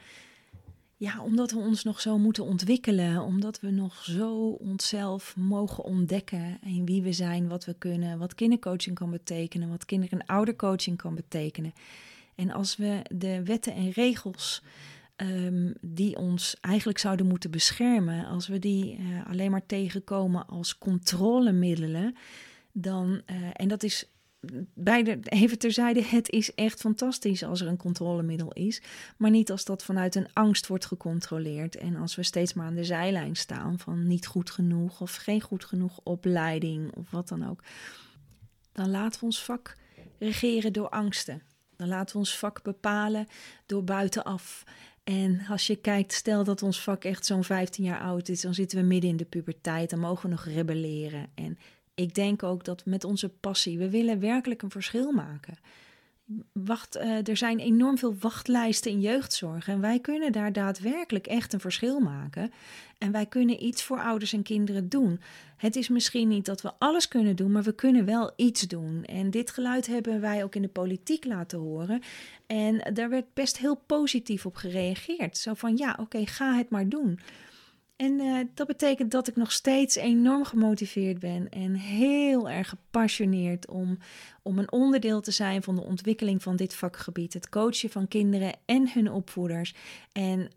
ja, 0.98 1.24
omdat 1.24 1.52
we 1.52 1.60
ons 1.60 1.84
nog 1.84 2.02
zo 2.02 2.17
moeten 2.17 2.44
ontwikkelen. 2.44 3.22
Omdat 3.22 3.60
we 3.60 3.70
nog 3.70 4.04
zo 4.04 4.50
onszelf 4.50 5.36
mogen 5.36 5.84
ontdekken. 5.84 6.58
En 6.62 6.86
wie 6.86 7.02
we 7.02 7.13
zijn, 7.13 7.48
wat 7.48 7.65
we 7.65 7.74
kunnen. 7.74 8.17
Wat 8.17 8.36
kindercoaching 8.36 8.96
kan 8.96 9.12
betekenen. 9.12 9.70
Wat 9.70 9.86
kinder- 9.86 10.12
en 10.12 10.26
oudercoaching 10.26 10.98
kan 10.98 11.15
betekenen. 11.15 11.74
En 12.36 12.52
als 12.52 12.76
we 12.76 13.02
de 13.13 13.44
wetten 13.44 13.74
en 13.74 13.89
regels 13.89 14.63
um, 15.17 15.74
die 15.82 16.17
ons 16.17 16.58
eigenlijk 16.62 17.00
zouden 17.00 17.28
moeten 17.28 17.52
beschermen. 17.52 18.26
Als 18.26 18.48
we 18.48 18.60
die 18.60 18.98
uh, 18.98 19.30
alleen 19.30 19.52
maar 19.52 19.65
tegenkomen 19.65 20.48
als 20.48 20.78
controlemiddelen 20.78 22.15
dan, 22.73 23.21
uh, 23.25 23.36
en 23.53 23.67
dat 23.67 23.84
is 23.84 24.12
bij 24.73 25.03
de, 25.03 25.19
even 25.23 25.60
terzijde, 25.60 26.03
het 26.03 26.29
is 26.29 26.53
echt 26.53 26.79
fantastisch 26.79 27.43
als 27.43 27.62
er 27.62 27.67
een 27.67 27.77
controlemiddel 27.77 28.51
is. 28.51 28.81
Maar 29.17 29.29
niet 29.29 29.51
als 29.51 29.65
dat 29.65 29.84
vanuit 29.84 30.15
een 30.15 30.34
angst 30.34 30.67
wordt 30.67 30.86
gecontroleerd. 30.86 31.75
En 31.75 31.95
als 31.95 32.15
we 32.15 32.23
steeds 32.23 32.53
maar 32.53 32.65
aan 32.65 32.75
de 32.75 32.84
zijlijn 32.84 33.36
staan 33.36 33.79
van 33.79 34.07
niet 34.07 34.27
goed 34.27 34.51
genoeg 34.51 35.01
of 35.01 35.15
geen 35.15 35.41
goed 35.41 35.65
genoeg 35.65 35.99
opleiding 36.03 36.95
of 36.95 37.12
wat 37.12 37.27
dan 37.27 37.49
ook. 37.49 37.63
Dan 38.71 38.89
laten 38.89 39.19
we 39.19 39.25
ons 39.25 39.43
vak 39.43 39.77
regeren 40.19 40.73
door 40.73 40.89
angsten. 40.89 41.41
Dan 41.75 41.88
laten 41.88 42.13
we 42.13 42.19
ons 42.19 42.38
vak 42.38 42.63
bepalen 42.63 43.27
door 43.65 43.84
buitenaf. 43.84 44.63
En 45.03 45.45
als 45.49 45.67
je 45.67 45.75
kijkt, 45.75 46.13
stel 46.13 46.43
dat 46.43 46.63
ons 46.63 46.84
vak 46.84 47.03
echt 47.03 47.25
zo'n 47.25 47.43
15 47.43 47.84
jaar 47.84 48.01
oud 48.01 48.29
is, 48.29 48.41
dan 48.41 48.53
zitten 48.53 48.77
we 48.79 48.86
midden 48.86 49.10
in 49.10 49.17
de 49.17 49.25
puberteit, 49.25 49.89
dan 49.89 49.99
mogen 49.99 50.29
we 50.29 50.36
nog 50.36 50.45
rebelleren. 50.45 51.29
En 51.36 51.57
ik 52.02 52.16
denk 52.16 52.44
ook 52.44 52.66
dat 52.66 52.86
met 52.86 53.04
onze 53.04 53.30
passie, 53.30 53.78
we 53.78 53.90
willen 53.90 54.20
werkelijk 54.20 54.62
een 54.62 54.72
verschil 54.72 55.12
maken. 55.12 55.58
Wacht, 56.52 56.98
uh, 56.98 57.28
er 57.28 57.38
zijn 57.38 57.60
enorm 57.60 57.98
veel 57.98 58.16
wachtlijsten 58.20 58.92
in 58.92 59.02
jeugdzorg 59.02 59.68
en 59.68 59.82
wij 59.82 60.00
kunnen 60.00 60.32
daar 60.32 60.54
daadwerkelijk 60.54 61.28
echt 61.28 61.54
een 61.54 61.60
verschil 61.60 62.00
maken. 62.00 62.52
En 62.98 63.12
wij 63.12 63.26
kunnen 63.26 63.64
iets 63.64 63.84
voor 63.84 64.00
ouders 64.00 64.34
en 64.34 64.44
kinderen 64.44 64.90
doen. 64.90 65.20
Het 65.58 65.76
is 65.76 65.90
misschien 65.90 66.28
niet 66.28 66.46
dat 66.46 66.62
we 66.62 66.72
alles 66.78 67.08
kunnen 67.08 67.36
doen, 67.36 67.52
maar 67.52 67.64
we 67.64 67.76
kunnen 67.76 68.06
wel 68.06 68.32
iets 68.36 68.62
doen. 68.62 69.04
En 69.06 69.32
dit 69.32 69.52
geluid 69.52 69.88
hebben 69.88 70.22
wij 70.22 70.44
ook 70.44 70.56
in 70.56 70.62
de 70.62 70.68
politiek 70.68 71.26
laten 71.26 71.60
horen. 71.60 72.02
En 72.48 72.94
daar 72.94 73.10
werd 73.10 73.34
best 73.34 73.58
heel 73.58 73.76
positief 73.86 74.46
op 74.46 74.56
gereageerd. 74.56 75.38
Zo 75.38 75.54
van 75.54 75.78
ja, 75.78 75.98
oké, 76.00 76.26
ga 76.26 76.56
het 76.56 76.70
maar 76.70 76.90
doen. 76.90 77.20
En 78.02 78.20
uh, 78.20 78.40
dat 78.54 78.68
betekent 78.68 79.12
dat 79.12 79.28
ik 79.28 79.36
nog 79.36 79.52
steeds 79.52 79.96
enorm 79.96 80.46
gemotiveerd 80.46 81.20
ben 81.20 81.50
en 81.50 81.74
heel 81.74 82.50
erg 82.50 82.70
gepassioneerd 82.70 83.68
om, 83.68 83.98
om 84.42 84.60
een 84.60 84.72
onderdeel 84.72 85.22
te 85.22 85.32
zijn 85.32 85.64
van 85.64 85.76
de 85.76 85.84
ontwikkeling 85.84 86.44
van 86.44 86.56
dit 86.56 86.76
vakgebied. 86.76 87.34
Het 87.34 87.50
coachen 87.50 87.90
van 87.90 88.08
kinderen 88.08 88.54
en 88.66 88.92
hun 88.92 89.12
opvoeders. 89.12 89.74
En 90.12 90.52